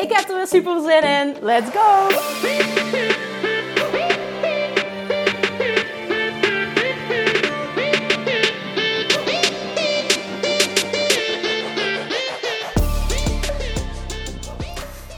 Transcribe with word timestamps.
Ik 0.00 0.12
heb 0.12 0.28
er 0.28 0.36
weer 0.36 0.46
super 0.46 0.80
zin 0.80 1.02
in. 1.02 1.36
Let's 1.40 1.70
go! 1.70 2.08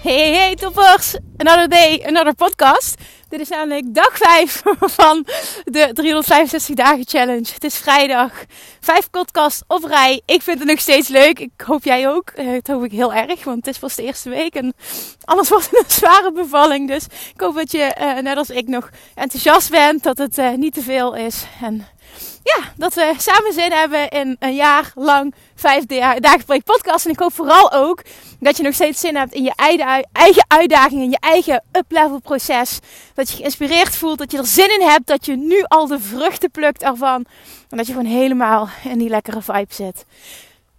Hey, 0.02 0.32
hey 0.32 0.55
toppers! 0.55 1.16
Another 1.36 1.69
day, 1.69 2.02
another 2.06 2.34
podcast. 2.34 3.02
Dit 3.32 3.41
is 3.41 3.48
namelijk 3.48 3.95
dag 3.95 4.16
5 4.18 4.62
van 5.00 5.27
de 5.64 5.91
365 5.92 6.74
dagen 6.74 7.04
challenge. 7.06 7.52
Het 7.55 7.64
is 7.64 7.77
vrijdag. 7.77 8.33
Vijf 8.80 9.11
podcasts 9.11 9.62
op 9.66 9.84
rij. 9.84 10.22
Ik 10.27 10.42
vind 10.42 10.58
het 10.58 10.69
nog 10.69 10.80
steeds 10.80 11.08
leuk. 11.08 11.38
Ik 11.38 11.60
hoop 11.64 11.84
jij 11.84 12.08
ook. 12.08 12.30
Eh, 12.30 12.53
dat 12.53 12.66
hoop 12.66 12.84
ik 12.84 12.92
heel 12.92 13.14
erg, 13.14 13.44
want 13.44 13.56
het 13.56 13.75
is 13.75 13.78
pas 13.78 13.94
de 13.94 14.03
eerste 14.03 14.28
week. 14.28 14.55
En 14.55 14.75
alles 15.25 15.48
wordt 15.48 15.69
een 15.72 15.84
zware 15.86 16.33
bevalling. 16.33 16.88
Dus 16.88 17.05
ik 17.34 17.41
hoop 17.41 17.55
dat 17.55 17.72
je, 17.72 17.94
uh, 18.00 18.19
net 18.19 18.36
als 18.36 18.50
ik, 18.50 18.69
nog 18.69 18.91
enthousiast 19.14 19.70
bent. 19.70 20.03
Dat 20.03 20.19
het 20.19 20.38
uh, 20.38 20.50
niet 20.50 20.75
te 20.75 20.83
veel 20.83 21.14
is. 21.14 21.44
En 21.62 21.86
ja, 22.42 22.72
dat 22.76 22.94
we 22.94 23.14
samen 23.18 23.52
zin 23.52 23.72
hebben 23.72 24.08
in 24.08 24.36
een 24.38 24.54
jaar 24.54 24.92
lang 24.94 25.34
vijf 25.54 25.86
dagen 25.86 26.62
podcast. 26.64 27.04
En 27.04 27.10
ik 27.10 27.18
hoop 27.18 27.32
vooral 27.32 27.72
ook 27.72 28.02
dat 28.40 28.56
je 28.56 28.62
nog 28.62 28.74
steeds 28.74 29.00
zin 29.00 29.16
hebt 29.16 29.32
in 29.32 29.42
je 29.42 29.52
eigen 30.12 30.44
uitdagingen, 30.48 31.04
in 31.04 31.10
je 31.10 31.20
eigen 31.20 31.64
up-level 31.72 32.20
proces. 32.20 32.78
Dat 33.14 33.30
je 33.30 33.36
geïnspireerd 33.36 33.96
voelt, 33.96 34.18
dat 34.18 34.32
je 34.32 34.38
er 34.38 34.46
zin 34.46 34.80
in 34.80 34.88
hebt, 34.88 35.06
dat 35.06 35.26
je 35.26 35.36
nu 35.36 35.62
al 35.62 35.86
de 35.86 36.00
vruchten 36.00 36.50
plukt 36.50 36.82
ervan. 36.82 37.26
En 37.68 37.76
dat 37.76 37.86
je 37.86 37.92
gewoon 37.92 38.12
helemaal 38.12 38.68
in 38.84 38.98
die 38.98 39.08
lekkere 39.08 39.42
vibe 39.42 39.74
zit. 39.74 40.04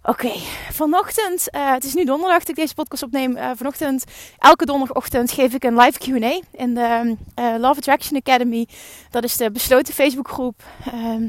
Oké, 0.06 0.30
vanochtend, 0.70 1.48
uh, 1.54 1.72
het 1.72 1.84
is 1.84 1.94
nu 1.94 2.04
donderdag 2.04 2.38
dat 2.38 2.48
ik 2.48 2.54
deze 2.54 2.74
podcast 2.74 3.02
opneem. 3.02 3.36
Uh, 3.36 3.50
vanochtend, 3.54 4.04
elke 4.38 4.64
donderdagochtend 4.64 5.30
geef 5.30 5.54
ik 5.54 5.64
een 5.64 5.76
live 5.76 5.98
Q&A 5.98 6.40
in 6.50 6.74
de 6.74 7.16
uh, 7.40 7.54
Love 7.58 7.78
Attraction 7.78 8.18
Academy. 8.18 8.68
Dat 9.10 9.24
is 9.24 9.36
de 9.36 9.50
besloten 9.50 9.94
Facebookgroep 9.94 10.62
ehm, 10.86 11.28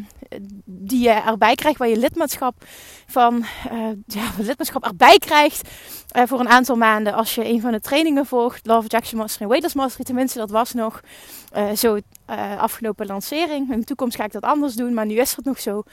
die 0.65 1.03
je 1.03 1.09
erbij 1.09 1.55
krijgt, 1.55 1.79
waar 1.79 1.87
je 1.87 1.97
lidmaatschap 1.97 2.55
van, 3.07 3.45
ja, 4.05 4.31
lidmaatschap 4.47 4.83
erbij 4.83 5.17
krijgt 5.17 5.69
voor 6.23 6.39
een 6.39 6.49
aantal 6.49 6.75
maanden 6.75 7.13
als 7.13 7.35
je 7.35 7.45
een 7.45 7.61
van 7.61 7.71
de 7.71 7.79
trainingen 7.79 8.25
volgt. 8.25 8.65
Love 8.65 8.83
Attraction 8.83 9.19
Mastery 9.19 9.41
en 9.41 9.47
Weightless 9.47 9.75
Mastery, 9.75 10.03
tenminste 10.03 10.37
dat 10.37 10.49
was 10.49 10.73
nog 10.73 11.01
zo 11.75 11.99
afgelopen 12.57 13.05
lancering. 13.05 13.71
In 13.71 13.79
de 13.79 13.85
toekomst 13.85 14.15
ga 14.15 14.23
ik 14.23 14.31
dat 14.31 14.43
anders 14.43 14.73
doen, 14.73 14.93
maar 14.93 15.05
nu 15.05 15.15
is 15.15 15.35
het 15.35 15.45
nog 15.45 15.59
zo. 15.59 15.83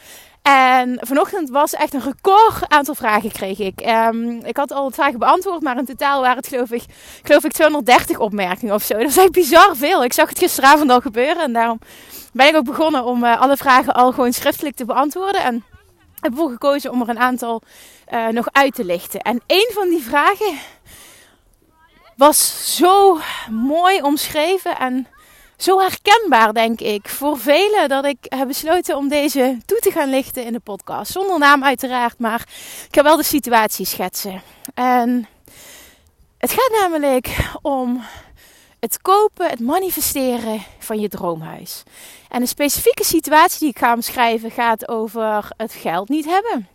En 0.42 0.98
vanochtend 1.00 1.50
was 1.50 1.74
echt 1.74 1.94
een 1.94 2.02
record 2.02 2.69
aantal 2.69 2.94
vragen 2.94 3.32
kreeg 3.32 3.58
ik. 3.58 3.87
Um, 3.87 4.44
ik 4.44 4.56
had 4.56 4.72
al 4.72 4.84
het 4.84 4.94
vragen 4.94 5.19
beantwoord, 5.19 5.62
maar 5.62 5.78
in 5.78 5.84
totaal 5.84 6.20
waren 6.20 6.37
het 6.37 6.47
geloof 6.48 6.70
ik, 6.70 6.84
geloof 7.22 7.44
ik 7.44 7.53
230 7.53 8.19
opmerkingen 8.19 8.75
of 8.75 8.82
zo. 8.82 8.98
Dat 8.98 9.09
is 9.09 9.16
echt 9.16 9.32
bizar 9.32 9.76
veel. 9.76 10.04
Ik 10.04 10.12
zag 10.12 10.28
het 10.28 10.38
gisteravond 10.38 10.91
al 10.91 11.00
gebeuren 11.00 11.42
en 11.42 11.53
daarom 11.53 11.78
ben 12.32 12.48
ik 12.48 12.56
ook 12.56 12.64
begonnen 12.64 13.04
om 13.04 13.25
uh, 13.25 13.41
alle 13.41 13.56
vragen 13.56 13.94
al 13.94 14.12
gewoon 14.12 14.32
schriftelijk 14.32 14.76
te 14.76 14.84
beantwoorden. 14.84 15.42
En 15.42 15.64
heb 16.20 16.31
ervoor 16.31 16.50
gekozen 16.50 16.91
om 16.91 17.00
er 17.00 17.08
een 17.08 17.19
aantal 17.19 17.62
uh, 18.12 18.28
nog 18.28 18.48
uit 18.53 18.75
te 18.75 18.84
lichten. 18.84 19.20
En 19.20 19.41
een 19.47 19.70
van 19.72 19.88
die 19.88 20.03
vragen 20.03 20.58
was 22.16 22.76
zo 22.76 23.19
mooi 23.50 24.03
omschreven 24.03 24.78
en 24.78 25.06
zo 25.62 25.81
herkenbaar, 25.81 26.53
denk 26.53 26.81
ik, 26.81 27.09
voor 27.09 27.39
velen 27.39 27.89
dat 27.89 28.05
ik 28.05 28.17
heb 28.21 28.47
besloten 28.47 28.97
om 28.97 29.09
deze 29.09 29.59
toe 29.65 29.78
te 29.78 29.91
gaan 29.91 30.11
lichten 30.11 30.45
in 30.45 30.53
de 30.53 30.61
podcast. 30.61 31.12
Zonder 31.12 31.39
naam 31.39 31.65
uiteraard, 31.65 32.19
maar 32.19 32.41
ik 32.89 32.95
ga 32.95 33.03
wel 33.03 33.17
de 33.17 33.23
situatie 33.23 33.87
schetsen. 33.87 34.43
En 34.75 35.27
het 36.39 36.53
gaat 36.53 36.81
namelijk 36.81 37.37
om 37.62 38.03
het 38.81 39.03
kopen, 39.03 39.50
het 39.50 39.61
manifesteren 39.61 40.62
van 40.78 41.00
je 41.00 41.09
droomhuis. 41.09 41.83
En 42.29 42.41
de 42.41 42.47
specifieke 42.47 43.05
situatie 43.05 43.59
die 43.59 43.69
ik 43.69 43.79
ga 43.79 43.94
omschrijven 43.94 44.50
gaat 44.50 44.89
over 44.89 45.49
het 45.56 45.73
geld 45.73 46.09
niet 46.09 46.25
hebben. 46.25 46.69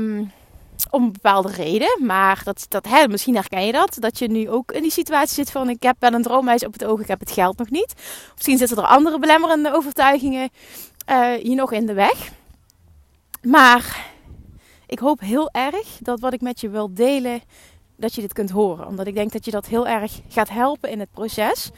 Um, 0.00 0.32
om 0.90 1.02
een 1.02 1.12
bepaalde 1.12 1.52
reden. 1.52 2.06
Maar 2.06 2.40
dat, 2.44 2.66
dat, 2.68 2.88
hè, 2.88 3.08
misschien 3.08 3.34
herken 3.34 3.66
je 3.66 3.72
dat. 3.72 3.96
Dat 3.98 4.18
je 4.18 4.28
nu 4.28 4.50
ook 4.50 4.72
in 4.72 4.82
die 4.82 4.90
situatie 4.90 5.34
zit 5.34 5.50
van 5.50 5.68
ik 5.68 5.82
heb 5.82 5.96
wel 5.98 6.12
een 6.12 6.22
droomhuis 6.22 6.64
op 6.64 6.72
het 6.72 6.84
oog, 6.84 7.00
ik 7.00 7.08
heb 7.08 7.20
het 7.20 7.30
geld 7.30 7.58
nog 7.58 7.70
niet. 7.70 7.94
Misschien 8.34 8.58
zitten 8.58 8.76
er 8.76 8.84
andere 8.84 9.18
belemmerende 9.18 9.74
overtuigingen 9.74 10.50
uh, 11.10 11.42
je 11.42 11.54
nog 11.54 11.72
in 11.72 11.86
de 11.86 11.92
weg. 11.92 12.32
Maar 13.42 14.12
ik 14.86 14.98
hoop 14.98 15.20
heel 15.20 15.48
erg 15.52 15.98
dat 16.00 16.20
wat 16.20 16.32
ik 16.32 16.40
met 16.40 16.60
je 16.60 16.68
wil 16.68 16.94
delen, 16.94 17.42
dat 17.96 18.14
je 18.14 18.20
dit 18.20 18.32
kunt 18.32 18.50
horen. 18.50 18.86
Omdat 18.86 19.06
ik 19.06 19.14
denk 19.14 19.32
dat 19.32 19.44
je 19.44 19.50
dat 19.50 19.66
heel 19.66 19.86
erg 19.86 20.20
gaat 20.28 20.50
helpen 20.50 20.90
in 20.90 21.00
het 21.00 21.10
proces. 21.10 21.70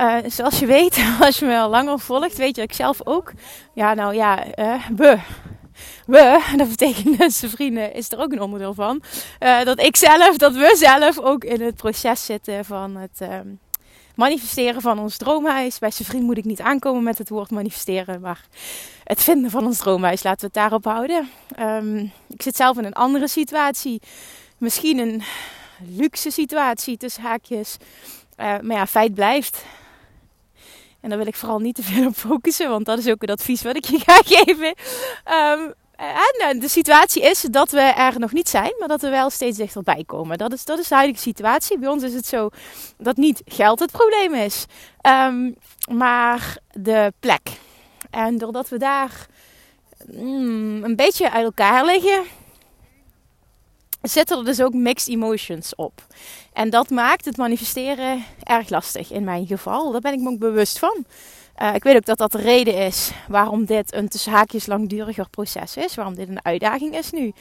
Uh, 0.00 0.16
zoals 0.26 0.58
je 0.58 0.66
weet, 0.66 1.04
als 1.20 1.38
je 1.38 1.46
me 1.46 1.58
al 1.58 1.70
langer 1.70 1.98
volgt, 1.98 2.36
weet 2.36 2.56
je 2.56 2.60
dat 2.60 2.70
ik 2.70 2.76
zelf 2.76 3.00
ook. 3.04 3.32
Ja, 3.74 3.94
nou 3.94 4.14
ja, 4.14 4.58
uh, 4.58 4.88
we, 6.06 6.54
dat 6.56 6.68
betekent 6.68 7.32
zijn 7.32 7.50
vrienden, 7.50 7.94
is 7.94 8.12
er 8.12 8.18
ook 8.18 8.32
een 8.32 8.40
onderdeel 8.40 8.74
van. 8.74 9.02
Uh, 9.40 9.62
dat 9.62 9.80
ik 9.80 9.96
zelf, 9.96 10.36
dat 10.36 10.54
we 10.54 10.74
zelf 10.76 11.18
ook 11.18 11.44
in 11.44 11.60
het 11.60 11.76
proces 11.76 12.24
zitten 12.24 12.64
van 12.64 12.96
het 12.96 13.18
uh, 13.22 13.28
manifesteren 14.14 14.80
van 14.80 14.98
ons 14.98 15.16
droomhuis. 15.16 15.78
Bij 15.78 15.90
zijn 15.90 16.08
vriend 16.08 16.24
moet 16.24 16.38
ik 16.38 16.44
niet 16.44 16.60
aankomen 16.60 17.02
met 17.02 17.18
het 17.18 17.28
woord 17.28 17.50
manifesteren, 17.50 18.20
maar 18.20 18.44
het 19.04 19.22
vinden 19.22 19.50
van 19.50 19.66
ons 19.66 19.78
droomhuis, 19.78 20.22
laten 20.22 20.40
we 20.40 20.46
het 20.46 20.54
daarop 20.54 20.84
houden. 20.84 21.30
Um, 21.58 22.12
ik 22.28 22.42
zit 22.42 22.56
zelf 22.56 22.78
in 22.78 22.84
een 22.84 22.92
andere 22.92 23.28
situatie. 23.28 24.00
Misschien 24.58 24.98
een 24.98 25.22
luxe 25.78 26.30
situatie 26.30 26.96
tussen 26.96 27.22
haakjes. 27.22 27.76
Uh, 28.40 28.58
maar 28.62 28.76
ja, 28.76 28.86
feit 28.86 29.14
blijft. 29.14 29.64
En 31.00 31.08
daar 31.08 31.18
wil 31.18 31.26
ik 31.26 31.36
vooral 31.36 31.58
niet 31.58 31.74
te 31.74 31.82
veel 31.82 32.06
op 32.06 32.14
focussen, 32.16 32.68
want 32.68 32.86
dat 32.86 32.98
is 32.98 33.08
ook 33.08 33.22
een 33.22 33.30
advies 33.30 33.62
wat 33.62 33.76
ik 33.76 33.84
je 33.84 33.98
ga 33.98 34.20
geven. 34.34 34.74
Um, 35.58 35.74
en 36.38 36.58
de 36.58 36.68
situatie 36.68 37.22
is 37.22 37.40
dat 37.40 37.70
we 37.70 37.80
er 37.80 38.18
nog 38.18 38.32
niet 38.32 38.48
zijn, 38.48 38.74
maar 38.78 38.88
dat 38.88 39.00
we 39.00 39.08
wel 39.08 39.30
steeds 39.30 39.56
dichterbij 39.56 40.04
komen. 40.06 40.38
Dat 40.38 40.52
is, 40.52 40.64
dat 40.64 40.78
is 40.78 40.88
de 40.88 40.94
huidige 40.94 41.20
situatie. 41.20 41.78
Bij 41.78 41.88
ons 41.88 42.02
is 42.02 42.14
het 42.14 42.26
zo 42.26 42.48
dat 42.98 43.16
niet 43.16 43.42
geld 43.44 43.78
het 43.78 43.92
probleem 43.92 44.34
is, 44.34 44.66
um, 45.02 45.56
maar 45.90 46.56
de 46.72 47.12
plek. 47.20 47.48
En 48.10 48.38
doordat 48.38 48.68
we 48.68 48.78
daar 48.78 49.26
mm, 50.06 50.84
een 50.84 50.96
beetje 50.96 51.30
uit 51.30 51.44
elkaar 51.44 51.84
liggen, 51.84 52.22
zitten 54.02 54.38
er 54.38 54.44
dus 54.44 54.62
ook 54.62 54.74
mixed 54.74 55.08
emotions 55.08 55.74
op. 55.74 56.02
En 56.52 56.70
dat 56.70 56.90
maakt 56.90 57.24
het 57.24 57.36
manifesteren 57.36 58.24
erg 58.42 58.68
lastig 58.68 59.12
in 59.12 59.24
mijn 59.24 59.46
geval. 59.46 59.92
Daar 59.92 60.00
ben 60.00 60.12
ik 60.12 60.20
me 60.20 60.30
ook 60.30 60.38
bewust 60.38 60.78
van. 60.78 61.04
Uh, 61.62 61.74
ik 61.74 61.82
weet 61.82 61.96
ook 61.96 62.04
dat 62.04 62.18
dat 62.18 62.32
de 62.32 62.38
reden 62.38 62.74
is 62.74 63.10
waarom 63.28 63.64
dit 63.64 63.94
een 63.94 64.08
tussen 64.08 64.32
haakjes 64.32 64.66
langduriger 64.66 65.28
proces 65.30 65.76
is. 65.76 65.94
Waarom 65.94 66.14
dit 66.14 66.28
een 66.28 66.44
uitdaging 66.44 66.96
is 66.96 67.10
nu. 67.10 67.32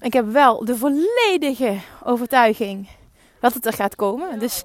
Ik 0.00 0.12
heb 0.12 0.26
wel 0.26 0.64
de 0.64 0.76
volledige 0.76 1.78
overtuiging 2.04 2.88
dat 3.40 3.54
het 3.54 3.66
er 3.66 3.72
gaat 3.72 3.96
komen. 3.96 4.38
Dus 4.38 4.62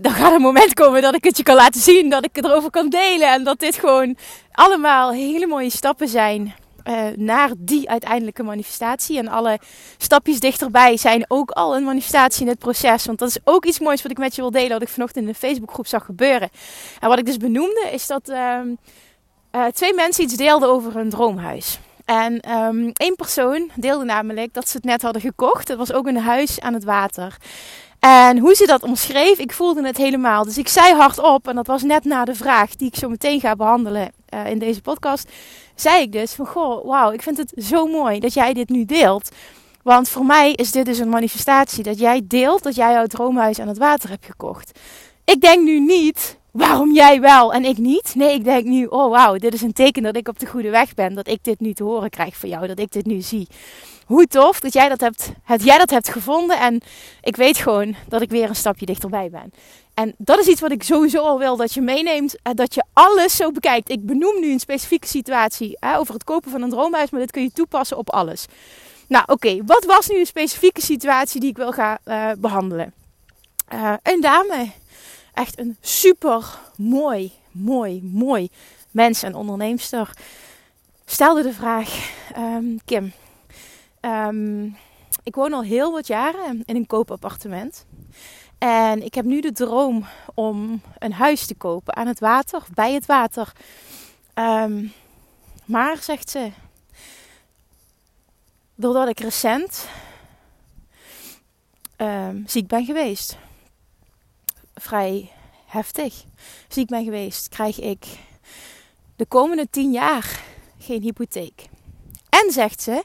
dan 0.00 0.12
gaat 0.12 0.32
een 0.32 0.40
moment 0.40 0.74
komen 0.74 1.02
dat 1.02 1.14
ik 1.14 1.24
het 1.24 1.36
je 1.36 1.42
kan 1.42 1.54
laten 1.54 1.80
zien. 1.80 2.10
Dat 2.10 2.24
ik 2.24 2.36
het 2.36 2.44
erover 2.44 2.70
kan 2.70 2.88
delen. 2.88 3.32
En 3.32 3.44
dat 3.44 3.58
dit 3.58 3.74
gewoon 3.74 4.16
allemaal 4.52 5.12
hele 5.12 5.46
mooie 5.46 5.70
stappen 5.70 6.08
zijn 6.08 6.54
uh, 6.88 7.06
naar 7.16 7.50
die 7.58 7.90
uiteindelijke 7.90 8.42
manifestatie. 8.42 9.18
En 9.18 9.28
alle 9.28 9.58
stapjes 9.96 10.40
dichterbij 10.40 10.96
zijn 10.96 11.24
ook 11.28 11.50
al 11.50 11.76
een 11.76 11.84
manifestatie 11.84 12.42
in 12.42 12.48
het 12.48 12.58
proces. 12.58 13.06
Want 13.06 13.18
dat 13.18 13.28
is 13.28 13.38
ook 13.44 13.64
iets 13.64 13.78
moois 13.78 14.02
wat 14.02 14.10
ik 14.10 14.18
met 14.18 14.34
je 14.34 14.40
wil 14.40 14.50
delen. 14.50 14.70
Wat 14.70 14.82
ik 14.82 14.88
vanochtend 14.88 15.26
in 15.26 15.32
de 15.32 15.38
Facebookgroep 15.38 15.86
zag 15.86 16.04
gebeuren. 16.04 16.48
En 17.00 17.08
wat 17.08 17.18
ik 17.18 17.24
dus 17.24 17.36
benoemde 17.36 17.88
is 17.92 18.06
dat 18.06 18.28
uh, 18.28 18.58
uh, 19.52 19.66
twee 19.66 19.94
mensen 19.94 20.24
iets 20.24 20.36
deelden 20.36 20.68
over 20.68 20.94
hun 20.94 21.10
droomhuis. 21.10 21.78
En 22.04 22.50
um, 22.50 22.90
één 22.92 23.16
persoon 23.16 23.70
deelde 23.74 24.04
namelijk 24.04 24.54
dat 24.54 24.68
ze 24.68 24.76
het 24.76 24.86
net 24.86 25.02
hadden 25.02 25.22
gekocht. 25.22 25.68
Het 25.68 25.78
was 25.78 25.92
ook 25.92 26.06
een 26.06 26.18
huis 26.18 26.60
aan 26.60 26.74
het 26.74 26.84
water. 26.84 27.36
En 27.98 28.38
hoe 28.38 28.54
ze 28.54 28.66
dat 28.66 28.82
omschreef, 28.82 29.38
ik 29.38 29.52
voelde 29.52 29.86
het 29.86 29.96
helemaal. 29.96 30.44
Dus 30.44 30.58
ik 30.58 30.68
zei 30.68 30.94
hardop, 30.94 31.48
en 31.48 31.54
dat 31.54 31.66
was 31.66 31.82
net 31.82 32.04
na 32.04 32.24
de 32.24 32.34
vraag 32.34 32.76
die 32.76 32.88
ik 32.88 32.96
zo 32.96 33.08
meteen 33.08 33.40
ga 33.40 33.56
behandelen 33.56 34.17
uh, 34.34 34.50
in 34.50 34.58
deze 34.58 34.80
podcast, 34.80 35.30
zei 35.74 36.02
ik 36.02 36.12
dus 36.12 36.32
van, 36.32 36.46
goh, 36.46 36.84
wauw, 36.84 37.12
ik 37.12 37.22
vind 37.22 37.36
het 37.36 37.52
zo 37.56 37.86
mooi 37.86 38.20
dat 38.20 38.34
jij 38.34 38.52
dit 38.52 38.68
nu 38.68 38.84
deelt. 38.84 39.28
Want 39.82 40.08
voor 40.08 40.24
mij 40.24 40.52
is 40.52 40.70
dit 40.70 40.84
dus 40.84 40.98
een 40.98 41.08
manifestatie 41.08 41.82
dat 41.82 41.98
jij 41.98 42.20
deelt 42.24 42.62
dat 42.62 42.74
jij 42.74 42.92
jouw 42.92 43.06
droomhuis 43.06 43.60
aan 43.60 43.68
het 43.68 43.78
water 43.78 44.08
hebt 44.08 44.26
gekocht. 44.26 44.78
Ik 45.24 45.40
denk 45.40 45.64
nu 45.64 45.80
niet, 45.80 46.38
waarom 46.50 46.94
jij 46.94 47.20
wel 47.20 47.52
en 47.52 47.64
ik 47.64 47.78
niet? 47.78 48.14
Nee, 48.14 48.34
ik 48.34 48.44
denk 48.44 48.64
nu, 48.64 48.84
oh 48.84 49.10
wauw, 49.10 49.36
dit 49.36 49.54
is 49.54 49.62
een 49.62 49.72
teken 49.72 50.02
dat 50.02 50.16
ik 50.16 50.28
op 50.28 50.38
de 50.38 50.46
goede 50.46 50.70
weg 50.70 50.94
ben. 50.94 51.14
Dat 51.14 51.28
ik 51.28 51.44
dit 51.44 51.60
nu 51.60 51.72
te 51.72 51.84
horen 51.84 52.10
krijg 52.10 52.36
van 52.36 52.48
jou, 52.48 52.66
dat 52.66 52.78
ik 52.78 52.92
dit 52.92 53.06
nu 53.06 53.20
zie. 53.20 53.46
Hoe 54.08 54.26
tof 54.26 54.60
dat 54.60 54.72
jij 54.72 54.88
dat 54.88 55.00
hebt, 55.00 55.32
jij 55.64 55.78
dat 55.78 55.90
hebt 55.90 56.08
gevonden. 56.08 56.58
En 56.58 56.80
ik 57.20 57.36
weet 57.36 57.56
gewoon 57.56 57.94
dat 58.08 58.22
ik 58.22 58.30
weer 58.30 58.48
een 58.48 58.56
stapje 58.56 58.86
dichterbij 58.86 59.30
ben. 59.30 59.52
En 59.94 60.14
dat 60.18 60.38
is 60.38 60.46
iets 60.46 60.60
wat 60.60 60.70
ik 60.70 60.82
sowieso 60.82 61.22
al 61.22 61.38
wil 61.38 61.56
dat 61.56 61.74
je 61.74 61.80
meeneemt. 61.80 62.36
Eh, 62.42 62.52
dat 62.54 62.74
je 62.74 62.84
alles 62.92 63.36
zo 63.36 63.50
bekijkt. 63.50 63.90
Ik 63.90 64.06
benoem 64.06 64.40
nu 64.40 64.52
een 64.52 64.60
specifieke 64.60 65.06
situatie 65.06 65.76
hè, 65.80 65.98
over 65.98 66.14
het 66.14 66.24
kopen 66.24 66.50
van 66.50 66.62
een 66.62 66.70
droomhuis. 66.70 67.10
Maar 67.10 67.20
dit 67.20 67.30
kun 67.30 67.42
je 67.42 67.52
toepassen 67.52 67.96
op 67.96 68.10
alles. 68.10 68.46
Nou 69.08 69.24
oké, 69.26 69.64
wat 69.64 69.84
was 69.84 70.08
nu 70.08 70.18
een 70.18 70.26
specifieke 70.26 70.80
situatie 70.80 71.40
die 71.40 71.50
ik 71.50 71.56
wil 71.56 71.72
gaan 71.72 71.98
uh, 72.04 72.30
behandelen? 72.38 72.92
Uh, 73.74 73.92
een 74.02 74.20
dame 74.20 74.70
echt 75.34 75.58
een 75.58 75.76
super 75.80 76.58
mooi, 76.76 77.32
mooi, 77.50 78.02
mooi 78.02 78.50
mens 78.90 79.22
en 79.22 79.34
onderneemster, 79.34 80.10
stelde 81.04 81.42
de 81.42 81.52
vraag: 81.52 82.10
um, 82.36 82.78
Kim, 82.84 83.12
um, 84.00 84.76
ik 85.22 85.34
woon 85.34 85.52
al 85.52 85.62
heel 85.62 85.92
wat 85.92 86.06
jaren 86.06 86.62
in 86.64 86.76
een 86.76 86.86
koopappartement. 86.86 87.86
En 88.58 89.02
ik 89.02 89.14
heb 89.14 89.24
nu 89.24 89.40
de 89.40 89.52
droom 89.52 90.06
om 90.34 90.82
een 90.98 91.12
huis 91.12 91.46
te 91.46 91.54
kopen 91.54 91.96
aan 91.96 92.06
het 92.06 92.20
water, 92.20 92.62
bij 92.74 92.92
het 92.92 93.06
water. 93.06 93.52
Um, 94.34 94.92
maar, 95.64 95.96
zegt 95.96 96.30
ze, 96.30 96.50
doordat 98.74 99.08
ik 99.08 99.20
recent 99.20 99.88
ziek 102.46 102.66
ben 102.66 102.84
geweest, 102.84 103.36
vrij 104.74 105.30
heftig 105.66 106.24
ziek 106.68 106.88
ben 106.88 107.04
geweest, 107.04 107.48
krijg 107.48 107.80
ik 107.80 108.06
de 109.16 109.26
komende 109.26 109.66
tien 109.70 109.92
jaar 109.92 110.42
geen 110.78 111.02
hypotheek. 111.02 111.68
En 112.28 112.52
zegt 112.52 112.82
ze, 112.82 113.04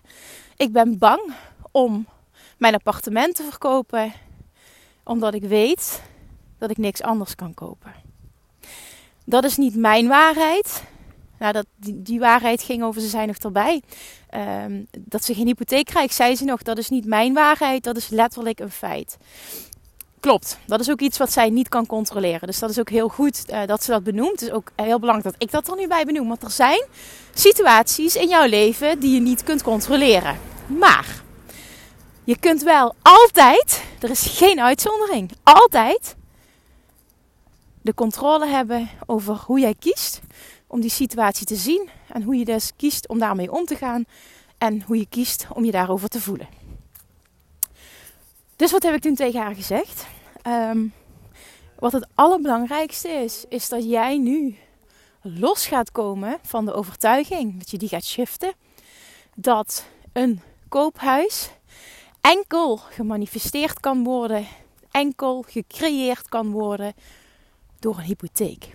ik 0.55 0.71
ben 0.71 0.97
bang 0.97 1.33
om 1.71 2.07
mijn 2.57 2.73
appartement 2.73 3.35
te 3.35 3.43
verkopen, 3.43 4.13
omdat 5.03 5.33
ik 5.33 5.43
weet 5.43 6.01
dat 6.57 6.69
ik 6.69 6.77
niks 6.77 7.01
anders 7.01 7.35
kan 7.35 7.53
kopen. 7.53 7.93
Dat 9.25 9.43
is 9.43 9.57
niet 9.57 9.75
mijn 9.75 10.07
waarheid. 10.07 10.83
Nou, 11.39 11.53
dat, 11.53 11.65
die, 11.75 12.19
waarheid 12.19 12.61
ging 12.61 12.83
over, 12.83 13.01
ze 13.01 13.07
zijn 13.07 13.27
nog 13.27 13.37
erbij. 13.37 13.81
Um, 14.65 14.87
dat 14.99 15.23
ze 15.23 15.33
geen 15.33 15.45
hypotheek 15.45 15.85
krijgt, 15.85 16.15
zei 16.15 16.35
ze 16.35 16.43
nog, 16.43 16.61
dat 16.61 16.77
is 16.77 16.89
niet 16.89 17.05
mijn 17.05 17.33
waarheid, 17.33 17.83
dat 17.83 17.97
is 17.97 18.09
letterlijk 18.09 18.59
een 18.59 18.71
feit. 18.71 19.17
Klopt, 20.23 20.57
dat 20.65 20.79
is 20.79 20.89
ook 20.89 20.99
iets 20.99 21.17
wat 21.17 21.31
zij 21.31 21.49
niet 21.49 21.69
kan 21.69 21.85
controleren. 21.85 22.47
Dus 22.47 22.59
dat 22.59 22.69
is 22.69 22.79
ook 22.79 22.89
heel 22.89 23.07
goed 23.07 23.43
uh, 23.49 23.65
dat 23.65 23.83
ze 23.83 23.91
dat 23.91 24.03
benoemt. 24.03 24.39
Het 24.39 24.41
is 24.41 24.51
ook 24.51 24.71
heel 24.75 24.99
belangrijk 24.99 25.31
dat 25.33 25.43
ik 25.43 25.51
dat 25.51 25.67
er 25.67 25.75
nu 25.75 25.87
bij 25.87 26.05
benoem. 26.05 26.27
Want 26.27 26.43
er 26.43 26.51
zijn 26.51 26.83
situaties 27.33 28.15
in 28.15 28.27
jouw 28.27 28.47
leven 28.47 28.99
die 28.99 29.13
je 29.13 29.19
niet 29.19 29.43
kunt 29.43 29.63
controleren. 29.63 30.37
Maar 30.67 31.23
je 32.23 32.37
kunt 32.39 32.61
wel 32.61 32.95
altijd, 33.01 33.83
er 33.99 34.09
is 34.09 34.25
geen 34.25 34.61
uitzondering, 34.61 35.31
altijd 35.43 36.15
de 37.81 37.93
controle 37.93 38.47
hebben 38.47 38.89
over 39.05 39.35
hoe 39.45 39.59
jij 39.59 39.75
kiest 39.79 40.21
om 40.67 40.81
die 40.81 40.91
situatie 40.91 41.45
te 41.45 41.55
zien. 41.55 41.89
En 42.07 42.21
hoe 42.21 42.35
je 42.35 42.45
dus 42.45 42.71
kiest 42.77 43.07
om 43.07 43.19
daarmee 43.19 43.51
om 43.51 43.65
te 43.65 43.75
gaan. 43.75 44.05
En 44.57 44.83
hoe 44.85 44.97
je 44.97 45.07
kiest 45.09 45.45
om 45.53 45.65
je 45.65 45.71
daarover 45.71 46.09
te 46.09 46.21
voelen. 46.21 46.47
Dus 48.55 48.71
wat 48.71 48.83
heb 48.83 48.93
ik 48.93 49.01
toen 49.01 49.15
tegen 49.15 49.41
haar 49.41 49.55
gezegd? 49.55 50.05
Um, 50.47 50.93
wat 51.79 51.91
het 51.91 52.07
allerbelangrijkste 52.15 53.09
is, 53.09 53.45
is 53.49 53.69
dat 53.69 53.83
jij 53.83 54.17
nu 54.17 54.55
los 55.21 55.67
gaat 55.67 55.91
komen 55.91 56.37
van 56.41 56.65
de 56.65 56.73
overtuiging, 56.73 57.57
dat 57.57 57.71
je 57.71 57.77
die 57.77 57.89
gaat 57.89 58.05
shiften, 58.05 58.53
dat 59.35 59.85
een 60.13 60.41
koophuis 60.69 61.49
enkel 62.21 62.77
gemanifesteerd 62.77 63.79
kan 63.79 64.03
worden, 64.03 64.47
enkel 64.91 65.43
gecreëerd 65.47 66.29
kan 66.29 66.51
worden 66.51 66.93
door 67.79 67.97
een 67.97 68.03
hypotheek. 68.03 68.73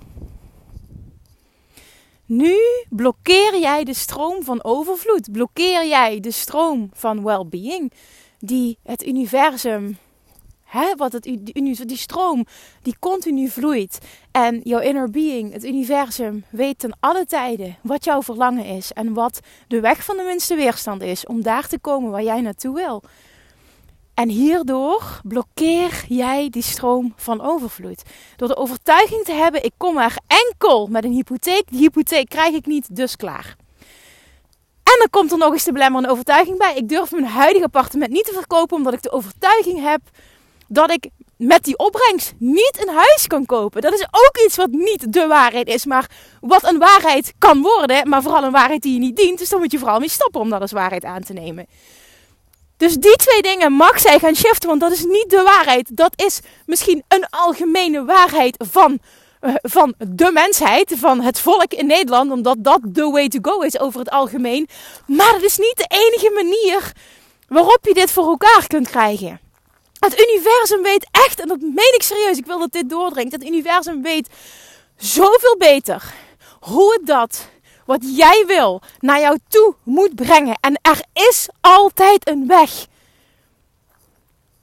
Nu 2.25 2.57
blokkeer 2.89 3.59
jij 3.59 3.85
de 3.85 3.95
stroom 3.95 4.43
van 4.43 4.65
overvloed, 4.65 5.33
blokkeer 5.33 5.87
jij 5.87 6.21
de 6.21 6.31
stroom 6.31 6.91
van 6.93 7.25
well-being, 7.25 7.93
die 8.39 8.79
het 8.83 9.07
universum, 9.07 9.99
hè, 10.69 10.95
wat 10.97 11.13
het, 11.13 11.23
die, 11.23 11.85
die 11.87 11.97
stroom 11.97 12.47
die 12.83 12.97
continu 12.99 13.49
vloeit. 13.49 13.99
En 14.31 14.61
jouw 14.65 14.81
inner 14.81 15.11
being, 15.11 15.53
het 15.53 15.65
universum, 15.65 16.45
weet 16.51 16.79
ten 16.79 16.97
alle 17.01 17.27
tijden 17.27 17.77
wat 17.83 18.05
jouw 18.05 18.23
verlangen 18.23 18.65
is. 18.65 18.93
En 18.93 19.15
wat 19.15 19.41
de 19.69 19.81
weg 19.81 20.05
van 20.05 20.17
de 20.17 20.23
minste 20.23 20.55
weerstand 20.55 21.03
is 21.03 21.27
om 21.27 21.43
daar 21.43 21.69
te 21.69 21.79
komen 21.79 22.11
waar 22.11 22.23
jij 22.23 22.41
naartoe 22.41 22.75
wil. 22.75 23.03
En 24.15 24.29
hierdoor 24.29 25.21
blokkeer 25.23 26.05
jij 26.09 26.49
die 26.51 26.63
stroom 26.63 27.13
van 27.17 27.41
overvloed. 27.41 28.03
Door 28.37 28.49
de 28.49 28.57
overtuiging 28.57 29.25
te 29.25 29.33
hebben: 29.33 29.65
ik 29.65 29.73
kom 29.77 29.99
er 29.99 30.17
enkel 30.27 30.87
met 30.87 31.05
een 31.05 31.13
hypotheek. 31.13 31.71
Die 31.71 31.79
hypotheek 31.79 32.29
krijg 32.29 32.55
ik 32.55 32.67
niet, 32.67 32.97
dus 32.97 33.17
klaar. 33.17 33.57
En 34.83 34.99
dan 34.99 35.11
komt 35.11 35.33
er 35.33 35.39
nog 35.39 35.53
eens 35.53 35.65
de 35.65 35.73
belemmerende 35.73 36.11
overtuiging 36.11 36.59
bij. 36.59 36.77
Ik 36.77 36.89
durf 36.89 37.11
mijn 37.11 37.25
huidige 37.25 37.65
appartement 37.65 38.11
niet 38.11 38.25
te 38.25 38.33
verkopen 38.33 38.77
omdat 38.77 38.93
ik 38.93 39.03
de 39.03 39.11
overtuiging 39.11 39.83
heb 39.83 40.01
dat 40.69 40.91
ik 40.91 41.09
met 41.37 41.65
die 41.65 41.79
opbrengst 41.79 42.33
niet 42.39 42.87
een 42.87 42.95
huis 42.95 43.27
kan 43.27 43.47
kopen. 43.47 43.81
Dat 43.81 43.93
is 43.93 44.07
ook 44.11 44.39
iets 44.45 44.57
wat 44.57 44.71
niet 44.71 45.13
de 45.13 45.27
waarheid 45.27 45.69
is, 45.69 45.85
maar 45.85 46.11
wat 46.41 46.65
een 46.71 46.79
waarheid 46.79 47.33
kan 47.39 47.63
worden, 47.63 48.09
maar 48.09 48.23
vooral 48.23 48.45
een 48.45 48.53
waarheid 48.53 48.83
die 48.83 48.93
je 48.93 48.99
niet 48.99 49.17
dient. 49.17 49.39
Dus 49.39 49.49
dan 49.49 49.61
moet 49.61 49.73
je 49.73 49.79
vooral 49.79 49.99
mee 49.99 50.11
stoppen 50.11 50.41
om 50.41 50.51
dat 50.51 50.61
als 50.61 50.73
waarheid 50.73 51.05
aan 51.05 51.23
te 51.23 51.33
nemen. 51.33 51.67
Dus 52.77 52.95
die 52.95 53.17
twee 53.17 53.43
dingen 53.43 53.73
mag 53.73 54.01
zij 54.01 54.19
gaan 54.19 54.35
shiften, 54.35 54.69
want 54.69 54.81
dat 54.81 54.93
is 54.93 55.05
niet 55.05 55.31
de 55.31 55.43
waarheid. 55.43 55.97
Dat 55.97 56.13
is 56.17 56.41
misschien 56.67 57.03
een 57.09 57.27
algemene 57.31 58.05
waarheid 58.05 58.65
van 58.71 59.01
eh, 59.41 59.55
van 59.63 59.95
de 59.99 60.31
mensheid, 60.33 60.95
van 60.97 61.21
het 61.21 61.41
volk 61.41 61.73
in 61.73 61.87
Nederland, 61.87 62.31
omdat 62.31 62.57
dat 62.59 62.81
the 62.93 63.11
way 63.11 63.29
to 63.29 63.39
go 63.43 63.61
is 63.61 63.79
over 63.79 64.01
het 64.01 64.11
algemeen. 64.11 64.69
Maar 65.07 65.33
het 65.33 65.43
is 65.43 65.59
niet 65.59 65.77
de 65.77 65.87
enige 65.89 66.31
manier 66.35 66.93
waarop 67.49 67.79
je 67.83 67.95
dit 67.95 68.11
voor 68.11 68.27
elkaar 68.27 68.67
kunt 68.67 68.91
krijgen. 68.91 69.41
Het 70.01 70.21
universum 70.21 70.83
weet 70.83 71.09
echt, 71.11 71.41
en 71.41 71.49
dat 71.49 71.61
meen 71.61 71.95
ik 71.95 72.03
serieus, 72.03 72.39
ik 72.39 72.47
wil 72.47 72.59
dat 72.59 72.73
dit 72.73 72.91
doordringt. 72.91 73.33
Het 73.33 73.45
universum 73.45 74.03
weet 74.03 74.29
zoveel 74.97 75.57
beter 75.59 76.15
hoe 76.61 76.93
het 76.93 77.07
dat, 77.07 77.49
wat 77.87 78.17
jij 78.17 78.45
wil, 78.47 78.81
naar 78.99 79.21
jou 79.21 79.39
toe 79.49 79.75
moet 79.83 80.15
brengen. 80.15 80.59
En 80.61 80.79
er 80.83 81.01
is 81.13 81.49
altijd 81.61 82.29
een 82.29 82.47
weg. 82.47 82.87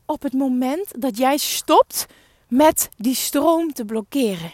Op 0.06 0.22
het 0.22 0.34
moment 0.34 1.01
dat 1.01 1.18
jij 1.18 1.38
stopt 1.38 2.06
met 2.48 2.89
die 2.98 3.15
stroom 3.15 3.74
te 3.74 3.86
blokkeren. 3.86 4.54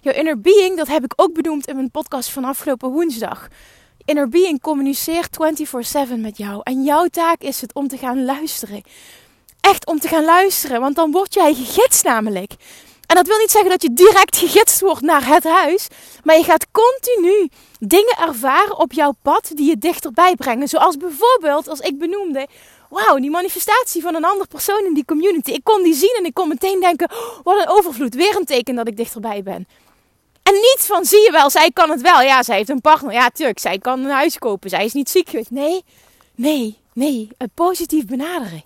Jouw 0.00 0.14
inner 0.14 0.40
being, 0.40 0.76
dat 0.76 0.86
heb 0.86 1.04
ik 1.04 1.12
ook 1.16 1.34
benoemd 1.34 1.66
in 1.66 1.76
mijn 1.76 1.90
podcast 1.90 2.30
van 2.30 2.44
afgelopen 2.44 2.90
woensdag. 2.90 3.48
Inner 4.04 4.28
being 4.28 4.60
communiceert 4.60 5.36
24/7 5.36 6.20
met 6.20 6.36
jou. 6.36 6.60
En 6.62 6.82
jouw 6.84 7.06
taak 7.06 7.42
is 7.42 7.60
het 7.60 7.74
om 7.74 7.88
te 7.88 7.98
gaan 7.98 8.24
luisteren. 8.24 8.82
Echt 9.66 9.86
om 9.86 9.98
te 9.98 10.08
gaan 10.08 10.24
luisteren, 10.24 10.80
want 10.80 10.96
dan 10.96 11.10
word 11.10 11.34
jij 11.34 11.54
gegidst 11.54 12.04
namelijk. 12.04 12.52
En 13.06 13.16
dat 13.16 13.26
wil 13.26 13.38
niet 13.38 13.50
zeggen 13.50 13.70
dat 13.70 13.82
je 13.82 13.92
direct 13.92 14.36
gegidst 14.36 14.80
wordt 14.80 15.00
naar 15.00 15.26
het 15.26 15.44
huis. 15.44 15.86
Maar 16.24 16.36
je 16.36 16.44
gaat 16.44 16.66
continu 16.70 17.48
dingen 17.78 18.16
ervaren 18.18 18.78
op 18.78 18.92
jouw 18.92 19.12
pad 19.22 19.50
die 19.54 19.68
je 19.68 19.78
dichterbij 19.78 20.34
brengen. 20.34 20.68
Zoals 20.68 20.96
bijvoorbeeld, 20.96 21.68
als 21.68 21.80
ik 21.80 21.98
benoemde, 21.98 22.46
wauw, 22.90 23.16
die 23.16 23.30
manifestatie 23.30 24.02
van 24.02 24.14
een 24.14 24.24
ander 24.24 24.46
persoon 24.46 24.84
in 24.84 24.94
die 24.94 25.04
community. 25.04 25.50
Ik 25.50 25.64
kon 25.64 25.82
die 25.82 25.94
zien 25.94 26.14
en 26.18 26.24
ik 26.24 26.34
kon 26.34 26.48
meteen 26.48 26.80
denken, 26.80 27.10
oh, 27.10 27.38
wat 27.42 27.60
een 27.60 27.68
overvloed. 27.68 28.14
Weer 28.14 28.36
een 28.36 28.44
teken 28.44 28.74
dat 28.74 28.88
ik 28.88 28.96
dichterbij 28.96 29.42
ben. 29.42 29.68
En 30.42 30.54
niet 30.54 30.78
van, 30.78 31.04
zie 31.04 31.20
je 31.20 31.30
wel, 31.30 31.50
zij 31.50 31.70
kan 31.70 31.90
het 31.90 32.00
wel. 32.00 32.20
Ja, 32.20 32.42
zij 32.42 32.56
heeft 32.56 32.68
een 32.68 32.80
partner. 32.80 33.12
Ja, 33.12 33.28
tuurlijk, 33.30 33.58
zij 33.58 33.78
kan 33.78 34.04
een 34.04 34.10
huis 34.10 34.38
kopen. 34.38 34.70
Zij 34.70 34.84
is 34.84 34.92
niet 34.92 35.10
ziek. 35.10 35.50
Nee, 35.50 35.84
nee, 36.34 36.78
nee. 36.92 37.28
Het 37.38 37.54
positief 37.54 38.06
benaderen. 38.06 38.65